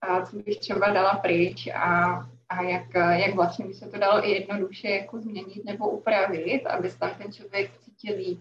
a 0.00 0.26
co 0.26 0.36
bych 0.36 0.58
třeba 0.58 0.90
dala 0.90 1.14
pryč 1.14 1.66
a, 1.66 2.20
a 2.48 2.62
jak, 2.62 2.94
jak 2.94 3.34
vlastně 3.34 3.66
by 3.66 3.74
se 3.74 3.86
to 3.90 3.98
dalo 3.98 4.26
i 4.26 4.30
jednoduše 4.30 4.88
jako 4.88 5.20
změnit 5.20 5.64
nebo 5.64 5.90
upravit, 5.90 6.66
aby 6.66 6.90
se 6.90 6.98
tam 6.98 7.10
ten 7.18 7.32
člověk 7.32 7.70
cítil 7.78 8.16
líp. 8.16 8.40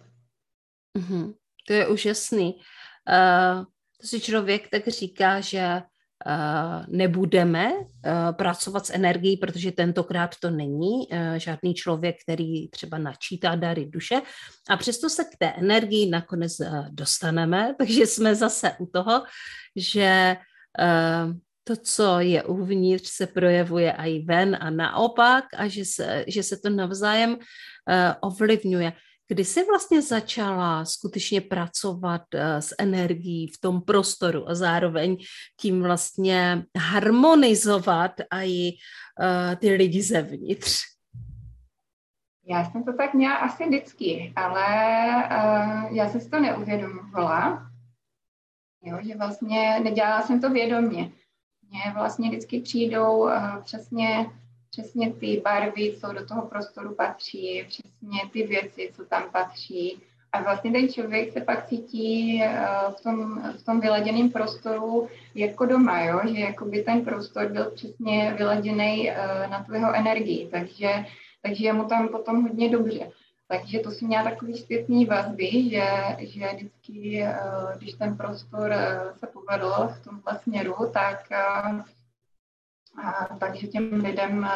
Mm-hmm. 0.97 1.33
To 1.67 1.73
je 1.73 1.87
úžasný. 1.87 2.53
Uh, 2.53 3.65
to 4.01 4.07
si 4.07 4.21
člověk 4.21 4.69
tak 4.69 4.87
říká, 4.87 5.39
že 5.39 5.59
Eh, 5.59 5.92
nebudeme 6.87 7.71
eh, 7.73 8.13
pracovat 8.31 8.85
s 8.85 8.93
energií, 8.93 9.37
protože 9.37 9.71
tentokrát 9.71 10.35
to 10.39 10.49
není 10.49 11.07
eh, 11.11 11.39
žádný 11.39 11.73
člověk, 11.73 12.15
který 12.23 12.67
třeba 12.67 12.97
načítá 12.97 13.55
dary 13.55 13.85
duše 13.85 14.21
a 14.69 14.77
přesto 14.77 15.09
se 15.09 15.23
k 15.23 15.37
té 15.37 15.45
energii 15.45 16.09
nakonec 16.09 16.53
dostaneme, 16.89 17.75
takže 17.77 18.07
jsme 18.07 18.35
zase 18.35 18.71
u 18.79 18.85
toho, 18.85 19.23
že 19.75 20.37
to, 21.63 21.75
co 21.75 22.19
je 22.19 22.43
uvnitř, 22.43 23.09
se 23.09 23.27
projevuje 23.27 23.91
i 23.91 24.25
ven 24.25 24.57
a 24.59 24.69
naopak 24.69 25.45
a 25.57 25.67
že 25.67 25.85
se, 25.85 26.25
že 26.27 26.43
se 26.43 26.57
to 26.57 26.69
navzájem 26.69 27.37
ovlivňuje. 28.21 28.93
Kdy 29.27 29.45
jsi 29.45 29.65
vlastně 29.65 30.01
začala 30.01 30.85
skutečně 30.85 31.41
pracovat 31.41 32.21
eh, 32.33 32.61
s 32.61 32.75
energií 32.79 33.47
v 33.47 33.61
tom 33.61 33.81
prostoru 33.81 34.49
a 34.49 34.55
zároveň 34.55 35.17
tím 35.59 35.83
vlastně 35.83 36.63
harmonizovat 36.77 38.11
i 38.31 38.71
uh, 38.71 39.55
ty 39.55 39.69
lidi 39.69 40.01
zevnitř? 40.01 40.81
Já 42.45 42.71
jsem 42.71 42.83
to 42.83 42.93
tak 42.93 43.13
měla 43.13 43.35
asi 43.35 43.65
vždycky, 43.65 44.33
ale 44.35 44.65
uh, 45.15 45.95
já 45.95 46.09
jsem 46.09 46.21
si 46.21 46.29
to 46.29 46.39
neuvědomovala, 46.39 47.69
jo, 48.83 48.97
že 49.01 49.17
vlastně 49.17 49.79
nedělala 49.83 50.21
jsem 50.21 50.41
to 50.41 50.49
vědomě. 50.49 51.11
Mně 51.69 51.93
vlastně 51.93 52.29
vždycky 52.29 52.61
přijdou 52.61 53.17
uh, 53.17 53.61
přesně 53.63 54.25
přesně 54.73 55.13
ty 55.13 55.41
barvy, 55.43 55.95
co 56.01 56.13
do 56.13 56.25
toho 56.25 56.41
prostoru 56.41 56.95
patří, 56.95 57.65
přesně 57.67 58.19
ty 58.31 58.47
věci, 58.47 58.91
co 58.95 59.05
tam 59.05 59.31
patří 59.31 60.01
a 60.31 60.41
vlastně 60.41 60.71
ten 60.71 60.89
člověk 60.89 61.33
se 61.33 61.41
pak 61.41 61.67
cítí 61.67 62.43
v 62.97 63.03
tom, 63.03 63.43
v 63.57 63.65
tom 63.65 63.79
vyladěném 63.79 64.29
prostoru 64.31 65.09
jako 65.35 65.65
doma, 65.65 66.03
jo? 66.03 66.21
že 66.23 66.39
jakoby 66.39 66.83
ten 66.83 67.05
prostor 67.05 67.51
byl 67.51 67.71
přesně 67.71 68.33
vyladěný 68.37 69.11
na 69.49 69.63
tu 69.63 69.73
jeho 69.73 69.93
energii, 69.93 70.47
takže, 70.51 71.05
takže 71.41 71.65
je 71.65 71.73
mu 71.73 71.85
tam 71.85 72.07
potom 72.07 72.41
hodně 72.41 72.69
dobře. 72.69 73.09
Takže 73.47 73.79
to 73.79 73.91
jsou 73.91 74.07
měla 74.07 74.23
takový 74.23 74.57
zpětný 74.57 75.05
vazby, 75.05 75.69
že, 75.69 75.87
že 76.19 76.47
vždycky, 76.55 77.25
když 77.77 77.93
ten 77.93 78.17
prostor 78.17 78.73
se 79.17 79.27
povedl 79.27 79.89
v 79.93 80.03
tomhle 80.03 80.39
směru, 80.43 80.75
tak 80.93 81.29
a, 82.97 83.37
takže 83.39 83.67
těm 83.67 83.93
lidem 83.93 84.47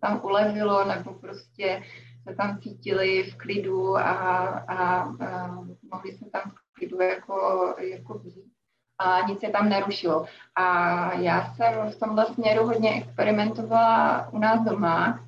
tam 0.00 0.20
ulevilo 0.24 0.84
nebo 0.84 1.14
prostě 1.14 1.82
se 2.28 2.34
tam 2.34 2.58
cítili 2.58 3.22
v 3.22 3.36
klidu 3.36 3.96
a, 3.96 4.02
a, 4.02 5.02
a 5.02 5.46
mohli 5.92 6.12
se 6.12 6.24
tam 6.32 6.42
v 6.50 6.74
klidu 6.74 7.02
jako, 7.02 7.74
jako 7.78 8.18
být 8.18 8.52
a 8.98 9.20
nic 9.28 9.40
se 9.40 9.48
tam 9.48 9.68
nerušilo. 9.68 10.26
A 10.54 11.14
já 11.14 11.54
jsem 11.54 11.90
v 11.90 11.98
tomhle 11.98 12.26
směru 12.26 12.66
hodně 12.66 12.94
experimentovala 12.94 14.28
u 14.32 14.38
nás 14.38 14.60
doma, 14.60 15.24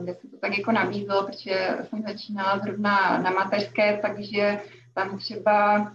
kde 0.00 0.14
se 0.14 0.28
to 0.28 0.38
tak 0.38 0.58
jako 0.58 0.72
nabízelo, 0.72 1.26
protože 1.26 1.78
jsem 1.82 2.02
začínala 2.02 2.58
zrovna 2.58 3.18
na 3.18 3.30
mateřské, 3.30 3.98
takže 4.02 4.60
tam 4.94 5.18
třeba 5.18 5.92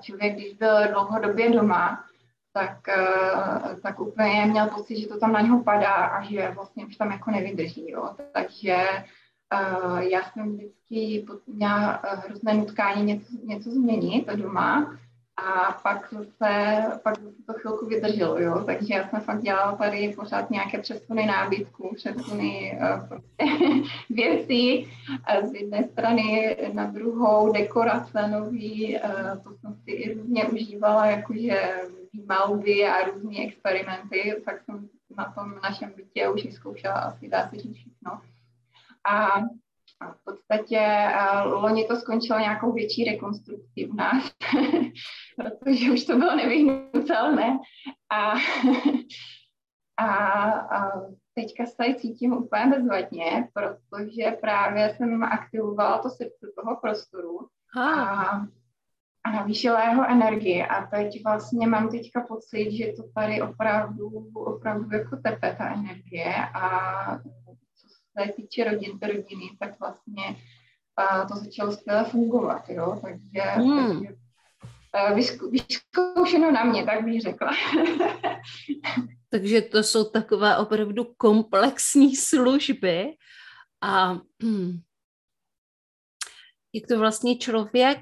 člověk, 0.00 0.34
když 0.34 0.52
byl 0.52 0.88
dlouhodobě 0.92 1.50
doma, 1.50 2.04
tak, 2.58 2.88
eh, 2.88 3.76
tak 3.82 4.00
úplně 4.00 4.46
měl 4.46 4.66
pocit, 4.66 5.00
že 5.00 5.06
to 5.06 5.18
tam 5.18 5.32
na 5.32 5.40
něho 5.40 5.62
padá 5.62 5.94
a 5.94 6.22
že 6.22 6.50
vlastně 6.54 6.86
už 6.86 6.96
tam 6.96 7.12
jako 7.12 7.30
nevydrží. 7.30 7.90
Jo. 7.90 8.14
Takže 8.32 8.76
uh, 9.54 9.98
já 9.98 10.22
jsem 10.22 10.56
vždycky 10.56 11.26
měla 11.46 12.00
eh, 12.02 12.16
hrozné 12.16 12.54
nutkání 12.54 13.04
něco, 13.04 13.26
něco 13.44 13.70
změnit 13.70 14.26
doma 14.26 14.98
a 15.46 15.72
pak 15.82 16.14
se, 16.42 16.82
pak 17.02 17.14
to 17.46 17.52
chvilku 17.52 17.86
vydrželo, 17.86 18.38
jo. 18.38 18.64
Takže 18.64 18.94
já 18.94 19.08
jsem 19.08 19.20
fakt 19.20 19.42
dělala 19.42 19.76
tady 19.76 20.14
pořád 20.16 20.50
nějaké 20.50 20.78
přesuny 20.78 21.26
nábytku, 21.26 21.94
přesuny 21.94 22.78
uh, 22.80 23.08
prostě 23.08 23.44
věcí 24.10 24.92
z 25.50 25.54
jedné 25.54 25.88
strany 25.92 26.56
na 26.72 26.86
druhou, 26.86 27.52
dekorace 27.52 28.28
nový, 28.28 28.96
uh, 28.96 29.42
to 29.42 29.50
jsem 29.60 29.74
si 29.84 29.90
i 29.90 30.14
různě 30.14 30.44
užívala, 30.44 31.06
jakože 31.06 31.80
malby 32.26 32.86
a 32.86 33.06
různé 33.06 33.44
experimenty, 33.44 34.42
tak 34.44 34.62
jsem 34.64 34.88
na 35.16 35.32
tom 35.32 35.54
našem 35.62 35.92
bytě 35.96 36.28
už 36.28 36.44
vyzkoušela 36.44 36.94
asi 36.94 37.28
dá 37.28 37.48
se 37.48 37.56
říct 37.56 37.76
všechno. 37.76 38.20
A 39.04 39.40
a 40.00 40.12
v 40.12 40.24
podstatě 40.24 41.08
loni 41.44 41.84
to 41.84 41.96
skončilo 41.96 42.38
nějakou 42.38 42.72
větší 42.72 43.04
rekonstrukcí 43.04 43.88
u 43.88 43.94
nás, 43.94 44.30
protože 45.36 45.90
už 45.90 46.04
to 46.04 46.16
bylo 46.16 46.36
nevyhnutelné. 46.36 47.58
A, 48.10 48.34
a, 49.96 50.06
a 50.50 50.90
teďka 51.34 51.66
se 51.66 51.76
tady 51.76 51.94
cítím 51.94 52.32
úplně 52.32 52.66
bezvadně, 52.66 53.48
protože 53.52 54.30
právě 54.40 54.94
jsem 54.96 55.22
aktivovala 55.22 55.98
to 55.98 56.10
srdce 56.10 56.46
toho 56.56 56.76
prostoru. 56.80 57.48
A 57.80 58.40
a 59.28 59.32
navýšila 59.32 59.84
jeho 59.84 60.10
energii 60.10 60.62
a 60.62 60.86
teď 60.86 61.24
vlastně 61.24 61.66
mám 61.66 61.88
teďka 61.88 62.20
pocit, 62.20 62.70
že 62.70 62.92
to 62.96 63.02
tady 63.14 63.42
opravdu, 63.42 64.30
opravdu 64.34 64.96
jako 64.96 65.16
tepe 65.16 65.54
ta 65.58 65.74
energie 65.74 66.34
a 66.54 67.18
týče 68.26 68.64
rodin, 68.64 68.98
rodiny, 69.02 69.56
tak 69.58 69.80
vlastně 69.80 70.36
a 70.98 71.24
to 71.24 71.36
začalo 71.36 71.72
skvěle 71.72 72.04
fungovat, 72.04 72.68
jo, 72.68 73.00
takže, 73.02 73.40
hmm. 73.40 74.04
takže 74.04 75.38
vyzkoušeno 75.50 76.50
na 76.50 76.64
mě, 76.64 76.84
tak 76.84 77.04
bych 77.04 77.22
řekla. 77.22 77.52
takže 79.30 79.62
to 79.62 79.82
jsou 79.82 80.04
takové 80.04 80.58
opravdu 80.58 81.04
komplexní 81.16 82.16
služby 82.16 83.06
a 83.80 84.14
hm, 84.42 84.80
jak 86.74 86.86
to 86.88 86.98
vlastně 86.98 87.38
člověk 87.38 88.00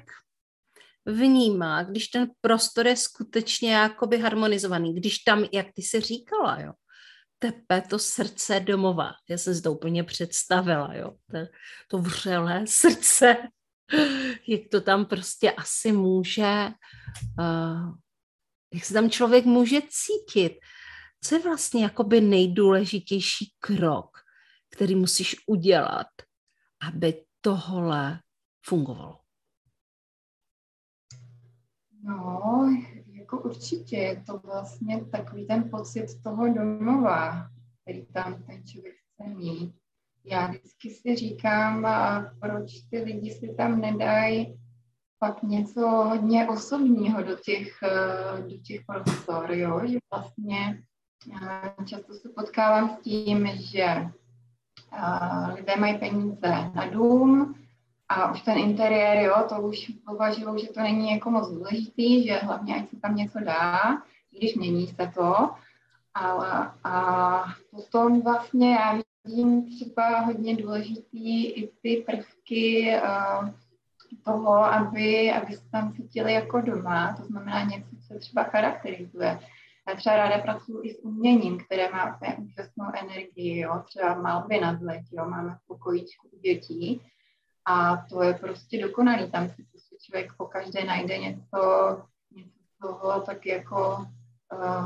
vnímá, 1.05 1.83
když 1.83 2.07
ten 2.07 2.29
prostor 2.41 2.87
je 2.87 2.95
skutečně 2.95 3.73
jakoby 3.73 4.17
harmonizovaný, 4.17 4.95
když 4.95 5.17
tam, 5.17 5.45
jak 5.53 5.67
ty 5.73 5.81
se 5.81 6.01
říkala, 6.01 6.59
jo, 6.59 6.73
tepe 7.39 7.81
to 7.81 7.99
srdce 7.99 8.59
domova. 8.59 9.11
Já 9.29 9.37
jsem 9.37 9.55
si 9.55 9.61
to 9.61 9.73
úplně 9.73 10.03
představila, 10.03 10.93
jo, 10.93 11.11
to, 11.31 11.37
to 11.87 11.97
vřelé 11.97 12.67
srdce, 12.67 13.37
jak 14.47 14.61
to 14.71 14.81
tam 14.81 15.05
prostě 15.05 15.51
asi 15.51 15.91
může, 15.91 16.69
uh, 17.39 17.95
jak 18.73 18.85
se 18.85 18.93
tam 18.93 19.09
člověk 19.09 19.45
může 19.45 19.79
cítit. 19.89 20.59
Co 21.23 21.35
je 21.35 21.41
vlastně 21.41 21.83
jakoby 21.83 22.21
nejdůležitější 22.21 23.53
krok, 23.59 24.17
který 24.75 24.95
musíš 24.95 25.35
udělat, 25.47 26.07
aby 26.87 27.25
tohle 27.41 28.19
fungovalo? 28.65 29.19
No, 32.03 32.41
jako 33.27 33.49
určitě 33.49 33.97
je 33.97 34.23
to 34.25 34.37
vlastně 34.37 35.05
takový 35.05 35.47
ten 35.47 35.69
pocit 35.69 36.05
toho 36.23 36.53
domova, 36.53 37.49
který 37.81 38.05
tam 38.05 38.43
ten 38.43 38.63
člověk 38.65 38.95
chce 38.95 39.29
mít. 39.29 39.75
Já 40.25 40.47
vždycky 40.47 40.89
si 40.89 41.15
říkám, 41.15 41.85
a 41.85 42.31
proč 42.39 42.81
ty 42.89 43.03
lidi 43.03 43.31
si 43.31 43.55
tam 43.57 43.81
nedají 43.81 44.59
pak 45.19 45.43
něco 45.43 45.81
hodně 45.81 46.47
osobního 46.47 47.23
do 47.23 47.35
těch, 47.35 47.79
do 48.49 48.57
těch 48.57 48.81
prostor, 48.85 49.51
jo? 49.51 49.81
že 49.85 49.97
vlastně 50.13 50.83
často 51.85 52.13
se 52.13 52.29
potkávám 52.29 52.89
s 52.89 53.01
tím, 53.01 53.47
že 53.47 54.07
lidé 55.55 55.75
mají 55.75 55.97
peníze 55.97 56.71
na 56.75 56.89
dům, 56.89 57.55
a 58.09 58.31
už 58.31 58.41
ten 58.41 58.57
interiér, 58.57 59.17
jo, 59.17 59.35
to 59.49 59.61
už 59.61 59.91
považuji, 60.05 60.57
že 60.57 60.67
to 60.67 60.79
není 60.79 61.11
jako 61.11 61.31
moc 61.31 61.51
důležitý, 61.51 62.27
že 62.27 62.33
hlavně 62.33 62.75
ať 62.75 62.89
se 62.89 62.99
tam 62.99 63.15
něco 63.15 63.39
dá, 63.39 63.79
když 64.37 64.55
mění 64.55 64.87
se 64.87 65.11
to. 65.15 65.49
Ale, 66.13 66.71
a 66.83 67.43
potom 67.71 68.21
vlastně 68.21 68.73
já 68.73 68.99
vidím 69.25 69.69
třeba 69.75 70.19
hodně 70.19 70.55
důležitý 70.55 71.45
i 71.45 71.71
ty 71.81 72.03
prvky 72.07 72.95
uh, 73.03 73.49
toho, 74.23 74.53
aby, 74.53 75.31
aby 75.31 75.53
se 75.53 75.69
tam 75.71 75.93
cítili 75.93 76.33
jako 76.33 76.61
doma, 76.61 77.15
to 77.17 77.25
znamená 77.25 77.63
něco, 77.63 77.89
co 78.07 78.19
třeba 78.19 78.43
charakterizuje. 78.43 79.39
Já 79.89 79.95
třeba 79.95 80.15
ráda 80.15 80.37
pracuji 80.37 80.81
i 80.83 80.93
s 80.93 81.03
uměním, 81.03 81.57
které 81.57 81.91
má 81.91 82.19
úžasnou 82.37 82.85
energii, 83.01 83.59
jo, 83.59 83.83
třeba 83.85 84.21
malby 84.21 84.59
na 84.59 84.75
zleť, 84.75 85.01
jo, 85.11 85.29
máme 85.29 85.55
v 85.55 85.67
pokojíčku 85.67 86.27
dětí, 86.43 87.01
a 87.67 87.97
to 88.09 88.23
je 88.23 88.33
prostě 88.33 88.81
dokonalý. 88.81 89.31
Tam 89.31 89.49
si 89.49 89.63
prostě 89.71 89.95
člověk 90.01 90.33
po 90.37 90.45
každé 90.45 90.83
najde 90.83 91.17
něco, 91.17 91.57
něco 92.35 92.51
toho 92.81 93.21
tak 93.21 93.45
jako, 93.45 94.05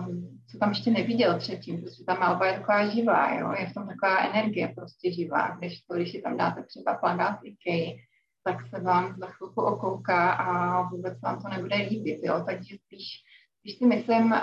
um, 0.01 0.39
co 0.51 0.57
tam 0.57 0.69
ještě 0.69 0.91
neviděl 0.91 1.39
předtím, 1.39 1.81
protože 1.81 2.03
ta 2.05 2.13
malba 2.13 2.45
je 2.45 2.53
taková 2.53 2.87
živá, 2.87 3.33
jo? 3.33 3.53
je 3.59 3.69
v 3.69 3.73
tom 3.73 3.87
taková 3.87 4.17
energie 4.17 4.67
prostě 4.67 5.13
živá, 5.13 5.55
když 5.57 5.81
to, 5.81 5.95
když 5.95 6.11
si 6.11 6.21
tam 6.21 6.37
dáte 6.37 6.63
třeba 6.63 6.93
plagát 6.93 7.39
IKEA, 7.43 7.97
tak 8.43 8.67
se 8.67 8.81
vám 8.81 9.15
za 9.17 9.27
chvilku 9.27 9.61
okouká 9.61 10.31
a 10.31 10.81
vůbec 10.81 11.21
vám 11.21 11.41
to 11.41 11.49
nebude 11.49 11.75
líbit, 11.75 12.19
jo? 12.23 12.43
takže 12.45 12.75
spíš, 12.85 13.07
spíš 13.59 13.77
si 13.77 13.85
myslím, 13.85 14.35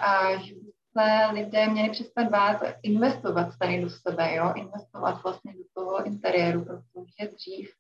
že 0.44 0.54
by 0.54 0.70
se 0.98 1.32
lidé 1.32 1.68
měli 1.68 1.90
přestat 1.90 2.28
bát 2.30 2.62
investovat 2.82 3.48
tady 3.60 3.80
do 3.80 3.90
sebe, 3.90 4.34
jo? 4.34 4.52
investovat 4.56 5.22
vlastně 5.22 5.52
do 5.52 5.64
toho 5.74 6.06
interiéru, 6.06 6.64
protože 6.64 7.32
dřív 7.36 7.70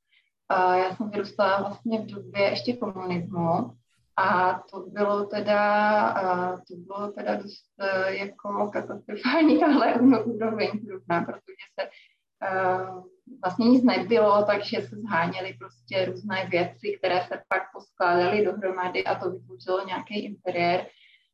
já 0.52 0.96
jsem 0.96 1.10
vyrůstala 1.10 1.60
vlastně 1.60 2.00
v 2.00 2.06
době 2.06 2.42
ještě 2.42 2.76
komunismu 2.76 3.72
a 4.16 4.58
to 4.70 4.80
bylo 4.80 5.24
teda, 5.26 6.58
to 6.68 6.76
bylo 6.76 7.12
teda 7.12 7.36
dost 7.36 7.64
e, 7.78 8.16
jako 8.16 8.70
katastrofální 8.72 9.60
tahle 9.60 9.94
úroveň 10.24 10.70
zrovna, 10.84 11.24
protože 11.24 11.64
se 11.80 11.88
vlastně 13.42 13.68
nic 13.68 13.84
nebylo, 13.84 14.44
takže 14.44 14.82
se 14.82 14.96
zháněly 14.96 15.54
prostě 15.58 16.04
různé 16.04 16.46
věci, 16.50 16.96
které 16.98 17.20
se 17.20 17.42
pak 17.48 17.62
poskládaly 17.72 18.44
dohromady 18.44 19.04
a 19.04 19.14
to 19.14 19.30
vytvořilo 19.30 19.86
nějaký 19.86 20.24
interiér, 20.24 20.86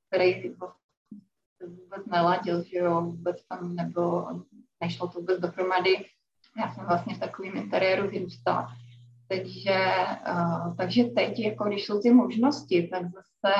který 0.09 0.49
vlastně 0.49 0.85
vůbec 1.67 2.07
neladil, 2.07 2.65
že 2.65 2.79
jo, 2.79 3.01
vůbec 3.01 3.47
tam 3.49 3.75
nebylo, 3.75 4.43
nešlo 4.81 5.09
to 5.09 5.19
vůbec 5.19 5.41
dohromady. 5.41 6.05
Já 6.61 6.75
jsem 6.75 6.87
vlastně 6.87 7.15
v 7.15 7.21
takovém 7.21 7.57
interiéru 7.57 8.11
vyrůstala. 8.11 8.77
Takže, 9.37 9.79
uh, 10.31 10.77
takže 10.77 11.05
teď, 11.05 11.39
jako 11.39 11.65
když 11.65 11.87
jsou 11.87 12.01
ty 12.01 12.11
možnosti, 12.11 12.89
tak 12.93 13.03
zase 13.03 13.55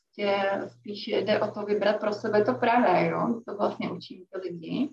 vlastně 0.00 0.62
spíš 0.68 1.08
jde 1.08 1.40
o 1.40 1.50
to 1.50 1.62
vybrat 1.62 2.00
pro 2.00 2.12
sebe 2.12 2.44
to 2.44 2.54
pravé, 2.54 3.06
jo? 3.06 3.40
To 3.46 3.56
vlastně 3.56 3.90
učím 3.90 4.24
ty 4.32 4.48
lidi, 4.48 4.90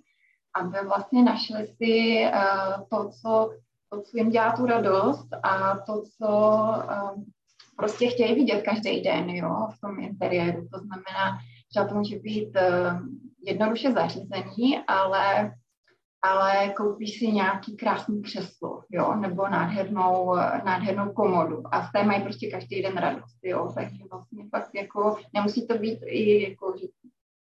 aby 0.56 0.88
vlastně 0.88 1.24
našli 1.24 1.68
si 1.68 2.24
uh, 2.26 2.88
to, 2.90 3.10
co 3.10 3.50
to, 3.92 4.02
co 4.02 4.18
jim 4.18 4.30
dělá 4.30 4.52
tu 4.52 4.66
radost 4.66 5.28
a 5.44 5.78
to, 5.78 6.04
co 6.18 6.28
um, 7.16 7.26
prostě 7.78 8.08
chtějí 8.08 8.36
vidět 8.36 8.62
každý 8.62 9.02
den 9.02 9.30
jo, 9.30 9.68
v 9.78 9.82
tom 9.82 10.00
interiéru. 10.00 10.68
To 10.74 10.80
znamená, 10.80 11.40
třeba 11.70 11.88
to 11.88 11.96
může 11.96 12.20
být 12.20 12.50
jednoduše 13.46 13.92
zařízení, 13.92 14.80
ale 14.88 15.54
ale 16.22 16.70
koupíš 16.70 17.20
si 17.20 17.28
nějaký 17.28 17.78
krásný 17.78 18.22
křeslo, 18.22 18.79
jo, 18.90 19.16
nebo 19.16 19.48
nádhernou, 19.48 20.36
nádhernou 20.66 21.14
komodu. 21.14 21.64
A 21.72 21.88
z 21.88 21.92
té 21.92 22.04
mají 22.04 22.24
prostě 22.24 22.52
každý 22.52 22.82
den 22.82 22.98
radost, 22.98 23.38
jo, 23.44 23.72
takže 23.76 24.04
vlastně 24.12 24.50
fakt 24.50 24.76
jako 24.76 25.18
nemusí 25.34 25.68
to 25.68 25.78
být 25.78 26.00
i 26.06 26.50
jako, 26.50 26.76
že 26.82 26.88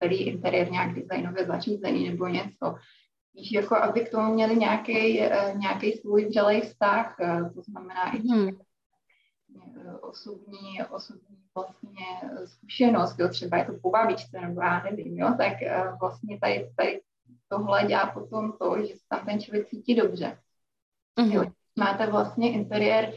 celý 0.03 0.23
interiér 0.23 0.71
nějak 0.71 0.95
designově 0.95 1.47
zařízený 1.47 2.11
nebo 2.11 2.27
něco, 2.27 2.75
Víš, 3.39 3.53
jako 3.53 3.77
aby 3.77 4.01
k 4.01 4.11
tomu 4.11 4.35
měli 4.35 4.57
nějaký, 4.57 5.21
eh, 5.21 5.55
nějaký 5.57 5.93
svůj 5.93 6.25
vřelej 6.25 6.61
vztah, 6.61 7.17
eh, 7.21 7.51
to 7.55 7.63
znamená 7.63 8.17
i 8.17 8.19
hmm. 8.19 8.49
osobní, 10.01 10.83
osobní 10.91 11.39
vlastně 11.55 12.07
zkušenost, 12.45 13.19
jo, 13.19 13.29
třeba 13.29 13.57
je 13.57 13.65
to 13.65 13.73
po 13.83 13.91
babičce, 13.91 14.41
nebo 14.41 14.61
já 14.61 14.83
nevím, 14.83 15.19
jo, 15.19 15.35
tak 15.39 15.63
eh, 15.63 15.93
vlastně 16.01 16.39
tady, 16.41 16.71
tady 16.77 17.01
tohle 17.49 17.85
dělá 17.85 18.07
potom 18.07 18.53
to, 18.53 18.87
že 18.87 18.97
se 18.97 19.03
tam 19.09 19.27
ten 19.27 19.41
člověk 19.41 19.69
cítí 19.69 19.95
dobře. 19.95 20.39
Mm-hmm. 21.19 21.33
Jo, 21.33 21.45
máte 21.79 22.07
vlastně 22.07 22.53
interiér, 22.53 23.13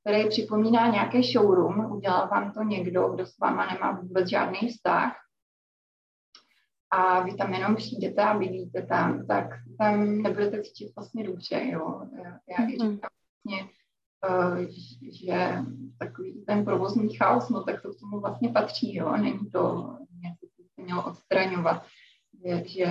který 0.00 0.28
připomíná 0.28 0.90
nějaký 0.90 1.22
showroom, 1.22 1.92
udělal 1.92 2.28
vám 2.28 2.52
to 2.52 2.62
někdo, 2.62 3.08
kdo 3.08 3.26
s 3.26 3.38
váma 3.38 3.66
nemá 3.66 3.92
vůbec 3.92 4.28
žádný 4.28 4.68
vztah, 4.68 5.12
a 6.94 7.20
vy 7.20 7.34
tam 7.34 7.54
jenom 7.54 7.76
přijdete 7.76 8.22
a 8.22 8.38
bydlíte 8.38 8.82
tam, 8.82 9.26
tak 9.26 9.46
tam 9.78 10.22
nebudete 10.22 10.62
cítit 10.62 10.92
vlastně 10.96 11.24
dobře, 11.24 11.62
jo. 11.64 12.02
Já 12.48 12.56
mm-hmm. 12.56 12.70
říkám 12.70 13.10
vlastně, 13.46 13.70
uh, 14.28 14.58
že 15.12 15.58
takový 15.98 16.44
ten 16.44 16.64
provozní 16.64 17.14
chaos, 17.16 17.48
no 17.48 17.62
tak 17.62 17.82
to 17.82 17.94
k 17.94 18.00
tomu 18.00 18.20
vlastně 18.20 18.48
patří, 18.48 18.94
jo. 18.94 19.16
Není 19.16 19.50
to 19.50 19.96
něco, 20.22 20.46
co 20.56 20.62
se 20.74 20.82
mělo 20.82 21.04
odstraňovat. 21.04 21.86
Je, 22.44 22.68
že 22.68 22.86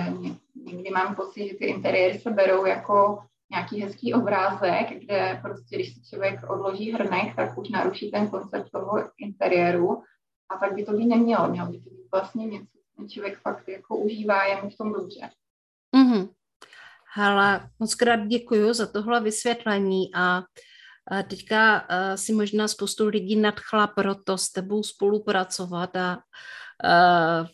někdy 0.54 0.90
mám 0.90 1.14
pocit, 1.14 1.48
že 1.48 1.54
ty 1.54 1.66
interiéry 1.66 2.18
se 2.18 2.30
berou 2.30 2.66
jako 2.66 3.24
nějaký 3.52 3.82
hezký 3.82 4.14
obrázek, 4.14 5.04
kde 5.04 5.38
prostě, 5.42 5.76
když 5.76 5.94
si 5.94 6.02
člověk 6.10 6.50
odloží 6.50 6.92
hrnek, 6.92 7.36
tak 7.36 7.58
už 7.58 7.68
naruší 7.68 8.10
ten 8.10 8.28
koncept 8.28 8.70
toho 8.70 8.92
interiéru 9.18 10.02
a 10.48 10.58
tak 10.58 10.74
by 10.74 10.84
to 10.84 10.92
být 10.92 11.06
nemělo. 11.06 11.48
Mělo 11.48 11.72
by 11.72 11.80
to 11.80 11.90
být 11.90 12.08
vlastně 12.12 12.46
něco, 12.46 12.78
ten 12.96 13.08
člověk 13.08 13.40
fakt 13.40 13.68
jako 13.68 13.96
užívá, 13.96 14.44
je 14.44 14.62
mu 14.62 14.70
v 14.70 14.76
tom 14.76 14.92
dobře. 14.92 15.30
Mm-hmm. 15.96 16.28
Hala, 17.14 17.68
moc 17.78 17.94
krát 17.94 18.26
děkuji 18.26 18.72
za 18.72 18.86
tohle 18.86 19.20
vysvětlení 19.20 20.14
a 20.14 20.42
teďka 21.28 21.86
si 22.14 22.32
možná 22.32 22.68
spoustu 22.68 23.08
lidí 23.08 23.36
nadchla 23.36 23.86
proto 23.86 24.38
s 24.38 24.52
tebou 24.52 24.82
spolupracovat 24.82 25.96
a 25.96 26.18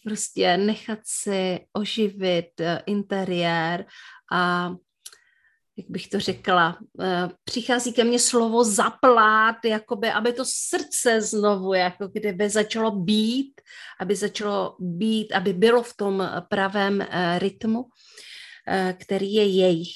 prostě 0.05 0.57
nechat 0.57 0.99
si 1.05 1.67
oživit 1.73 2.61
uh, 2.61 2.67
interiér 2.87 3.85
a 4.33 4.73
jak 5.79 5.91
bych 5.91 6.09
to 6.09 6.21
řekla, 6.21 6.79
uh, 6.81 7.07
přichází 7.45 7.93
ke 7.93 8.05
mně 8.05 8.19
slovo 8.19 8.65
zaplát, 8.65 9.57
jakoby, 9.65 10.11
aby 10.11 10.33
to 10.33 10.45
srdce 10.45 11.21
znovu, 11.21 11.75
jako 11.75 12.09
kdyby 12.09 12.51
začalo 12.51 12.91
být, 12.91 13.61
aby 14.01 14.17
začalo 14.17 14.77
být, 14.79 15.33
aby 15.33 15.53
bylo 15.53 15.83
v 15.83 15.97
tom 15.97 16.31
pravém 16.49 17.01
uh, 17.01 17.39
rytmu, 17.39 17.81
uh, 17.83 17.89
který 19.01 19.35
je 19.35 19.47
jejich. 19.47 19.89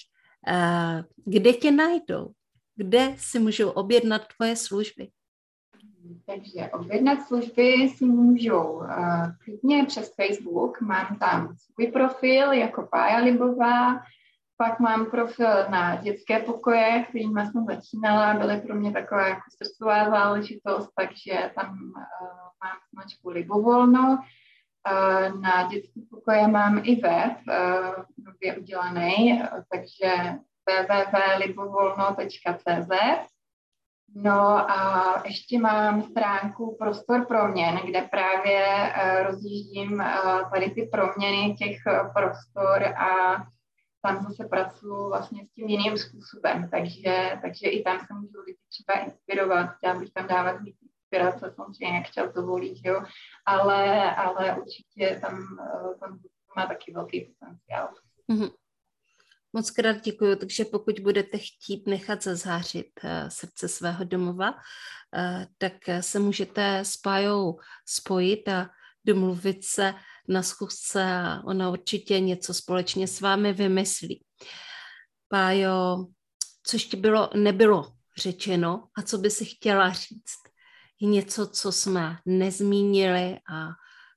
Kde 1.24 1.52
tě 1.52 1.70
najdou? 1.70 2.30
Kde 2.76 3.14
si 3.18 3.38
můžou 3.38 3.70
objednat 3.70 4.22
tvoje 4.36 4.56
služby? 4.56 5.08
Takže 6.26 6.70
objednat 6.72 7.18
služby 7.28 7.88
si 7.96 8.04
můžou 8.04 8.82
klidně 9.44 9.84
přes 9.84 10.14
Facebook. 10.14 10.80
Mám 10.80 11.16
tam 11.20 11.56
svůj 11.56 11.92
profil 11.92 12.52
jako 12.52 12.88
Pája 12.90 13.18
Libová, 13.18 14.00
pak 14.56 14.80
mám 14.80 15.06
profil 15.06 15.68
na 15.68 15.96
dětské 15.96 16.38
pokoje, 16.38 17.04
kterým 17.08 17.38
jsem 17.38 17.66
začínala, 17.66 18.34
byly 18.34 18.60
pro 18.60 18.74
mě 18.74 18.92
taková 18.92 19.28
jako 19.28 19.42
srdcová 19.62 20.10
záležitost, 20.10 20.90
takže 20.96 21.50
tam 21.54 21.68
uh, 21.68 21.74
mám 22.64 22.76
značku 22.94 23.30
Libovolno. 23.30 24.18
Uh, 24.92 25.40
na 25.40 25.68
dětské 25.68 26.00
pokoje 26.10 26.48
mám 26.48 26.80
i 26.84 26.96
web, 26.96 27.32
uh, 27.48 27.54
nově 28.24 28.56
udělaný, 28.58 29.42
takže 29.70 30.12
www.libovolno.cz 30.68 32.90
No 34.14 34.70
a 34.70 35.22
ještě 35.26 35.58
mám 35.58 36.02
stránku 36.02 36.76
Prostor 36.78 37.26
proměn, 37.26 37.80
kde 37.84 38.02
právě 38.02 38.92
rozjíždím 39.22 40.04
tady 40.52 40.70
ty 40.70 40.88
proměny 40.92 41.54
těch 41.54 41.76
prostor 42.14 42.84
a 42.84 43.42
tam 44.02 44.22
zase 44.22 44.44
pracuji 44.44 45.08
vlastně 45.08 45.46
s 45.46 45.54
tím 45.54 45.68
jiným 45.68 45.98
způsobem, 45.98 46.68
takže, 46.70 47.38
takže 47.42 47.68
i 47.68 47.82
tam 47.82 47.98
se 47.98 48.14
můžu 48.14 48.40
lidi 48.46 48.58
třeba 48.68 49.00
inspirovat, 49.04 49.76
chtěla 49.76 49.98
bych 49.98 50.12
tam 50.12 50.26
dávat 50.26 50.60
víc 50.62 50.76
inspirace, 50.82 51.52
samozřejmě 51.56 51.96
jak 51.96 52.10
čas 52.10 52.34
dovolí, 52.34 52.82
jo, 52.84 53.02
ale, 53.46 54.14
ale 54.14 54.56
určitě 54.60 55.18
tam, 55.20 55.58
tam 56.00 56.20
má 56.56 56.66
taky 56.66 56.92
velký 56.92 57.20
potenciál. 57.20 57.88
Mm-hmm. 58.32 58.52
Moc 59.52 59.70
krát 59.70 60.00
děkuji, 60.00 60.36
takže 60.36 60.64
pokud 60.64 61.00
budete 61.00 61.38
chtít 61.38 61.86
nechat 61.86 62.22
zazářit 62.22 62.90
uh, 63.04 63.28
srdce 63.28 63.68
svého 63.68 64.04
domova, 64.04 64.50
uh, 64.50 65.44
tak 65.58 65.72
se 66.00 66.18
můžete 66.18 66.78
s 66.78 66.96
Pájou 66.96 67.58
spojit 67.86 68.48
a 68.48 68.70
domluvit 69.04 69.64
se 69.64 69.94
na 70.28 70.42
schůzce 70.42 71.04
a 71.04 71.42
ona 71.44 71.70
určitě 71.70 72.20
něco 72.20 72.54
společně 72.54 73.08
s 73.08 73.20
vámi 73.20 73.52
vymyslí. 73.52 74.24
Pájo, 75.28 76.06
co 76.62 76.76
ještě 76.76 76.96
bylo, 76.96 77.30
nebylo 77.36 77.92
řečeno 78.16 78.84
a 78.98 79.02
co 79.02 79.18
by 79.18 79.30
si 79.30 79.44
chtěla 79.44 79.92
říct? 79.92 80.42
Je 81.00 81.08
něco, 81.08 81.46
co 81.46 81.72
jsme 81.72 82.18
nezmínili 82.26 83.38
a 83.52 83.68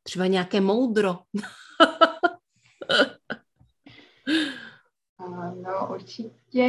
třeba 0.03 0.27
nějaké 0.27 0.61
moudro. 0.61 1.19
No 5.55 5.87
určitě, 5.93 6.67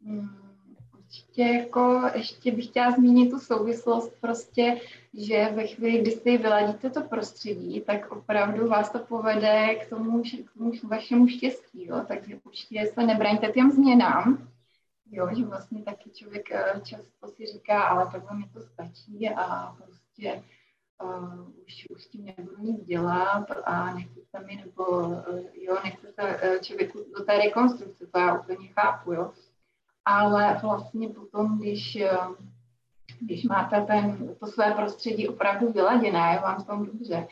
mm, 0.00 0.56
určitě 0.98 1.42
jako 1.42 2.10
ještě 2.14 2.52
bych 2.52 2.66
chtěla 2.66 2.90
zmínit 2.90 3.30
tu 3.30 3.40
souvislost 3.40 4.20
prostě, 4.20 4.80
že 5.14 5.52
ve 5.54 5.66
chvíli, 5.66 5.98
kdy 5.98 6.10
si 6.10 6.38
vyladíte 6.38 6.90
to 6.90 7.02
prostředí, 7.02 7.80
tak 7.80 8.12
opravdu 8.12 8.68
vás 8.68 8.92
to 8.92 8.98
povede 8.98 9.74
k 9.74 9.88
tomu, 9.88 10.22
k 10.22 10.58
tomu 10.58 10.72
vašemu 10.82 11.28
štěstí, 11.28 11.86
jo? 11.86 12.04
takže 12.08 12.38
určitě 12.44 12.86
se 12.94 13.02
nebraňte 13.06 13.52
těm 13.52 13.70
změnám, 13.70 14.48
jo, 15.10 15.28
že 15.36 15.44
vlastně 15.44 15.82
taky 15.82 16.10
člověk 16.10 16.50
eh, 16.50 16.80
často 16.84 17.28
si 17.28 17.46
říká, 17.46 17.82
ale 17.82 18.12
takhle 18.12 18.36
mi 18.36 18.44
to 18.52 18.60
stačí 18.60 19.28
a 19.28 19.76
prostě 19.84 20.42
uh, 21.02 21.48
už, 21.66 21.86
už 21.90 22.06
tím 22.06 22.24
nebudu 22.24 22.62
nic 22.62 22.84
dělat 22.84 23.46
a 23.64 23.94
nechci 23.94 24.20
se 24.20 24.44
mi, 24.44 24.56
nebo 24.56 24.84
uh, 25.08 25.22
jo, 25.54 25.78
nechce 25.84 26.12
se 26.12 26.22
uh, 26.22 26.60
člověku 26.60 26.98
do 27.18 27.24
té 27.24 27.38
rekonstrukce, 27.38 28.06
to 28.06 28.18
já 28.18 28.38
úplně 28.40 28.68
chápu, 28.68 29.12
jo. 29.12 29.32
Ale 30.04 30.58
vlastně 30.62 31.08
potom, 31.08 31.58
když, 31.58 31.98
uh, 32.02 32.36
když 33.24 33.44
máte 33.44 33.80
ten, 33.80 34.34
to 34.40 34.46
své 34.46 34.70
prostředí 34.70 35.28
opravdu 35.28 35.72
vyladěné, 35.72 36.32
je 36.32 36.40
vám 36.40 36.62
v 36.62 36.66
tom 36.66 36.86
dobře, 36.86 37.26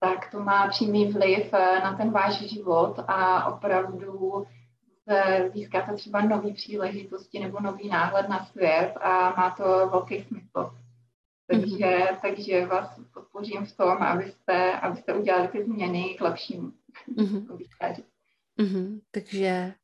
tak 0.00 0.30
to 0.30 0.40
má 0.40 0.68
přímý 0.68 1.12
vliv 1.12 1.52
na 1.82 1.96
ten 1.96 2.10
váš 2.10 2.42
život 2.42 3.00
a 3.08 3.46
opravdu 3.54 4.46
získáte 5.54 5.94
třeba 5.94 6.20
nové 6.20 6.52
příležitosti 6.52 7.40
nebo 7.40 7.60
nový 7.60 7.88
náhled 7.88 8.28
na 8.28 8.44
svět 8.44 8.92
a 9.00 9.34
má 9.36 9.50
to 9.50 9.88
velký 9.88 10.22
smysl. 10.22 10.70
Takže, 11.46 11.86
mm-hmm. 11.86 12.16
takže 12.22 12.66
vás 12.66 13.00
podpořím 13.14 13.66
v 13.66 13.76
tom, 13.76 14.02
abyste, 14.02 14.72
abyste 14.72 15.14
udělali 15.14 15.48
ty 15.48 15.64
změny 15.64 16.14
k 16.18 16.20
lepšímu. 16.20 16.72
Mm-hmm. 17.16 17.58
mm-hmm. 18.58 19.00
Takže 19.10 19.74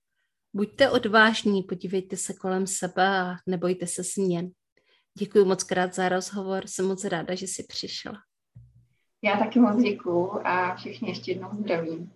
buďte 0.52 0.90
odvážní, 0.90 1.62
podívejte 1.62 2.16
se 2.16 2.32
kolem 2.34 2.66
sebe 2.66 3.20
a 3.20 3.34
nebojte 3.46 3.86
se 3.86 4.02
změn. 4.02 4.50
Děkuji 5.20 5.44
moc 5.44 5.64
krát 5.64 5.94
za 5.94 6.08
rozhovor, 6.08 6.66
jsem 6.66 6.86
moc 6.86 7.04
ráda, 7.04 7.34
že 7.34 7.46
jsi 7.46 7.62
přišla. 7.68 8.12
Já 9.22 9.36
taky 9.38 9.60
moc 9.60 9.82
děkuji 9.82 10.40
a 10.44 10.74
všichni 10.74 11.08
ještě 11.08 11.30
jednou 11.30 11.50
zdravím. 11.60 12.12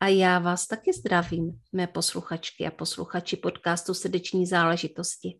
A 0.00 0.08
já 0.08 0.38
vás 0.38 0.66
taky 0.66 0.92
zdravím, 0.92 1.60
mé 1.72 1.86
posluchačky 1.86 2.66
a 2.66 2.70
posluchači 2.70 3.36
podcastu 3.36 3.94
Srdeční 3.94 4.46
záležitosti. 4.46 5.38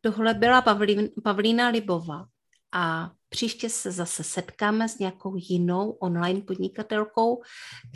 Tohle 0.00 0.34
byla 0.34 0.62
Pavlín, 0.62 1.08
Pavlína 1.24 1.68
Libova 1.68 2.26
a 2.72 3.10
příště 3.28 3.70
se 3.70 3.92
zase 3.92 4.24
setkáme 4.24 4.88
s 4.88 4.98
nějakou 4.98 5.34
jinou 5.36 5.90
online 5.90 6.40
podnikatelkou, 6.40 7.42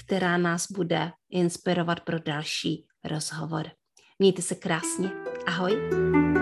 která 0.04 0.36
nás 0.38 0.70
bude 0.70 1.12
inspirovat 1.30 2.00
pro 2.00 2.18
další 2.18 2.86
rozhovor. 3.04 3.70
Mějte 4.18 4.42
se 4.42 4.54
krásně. 4.54 5.10
Ahoj. 5.46 6.41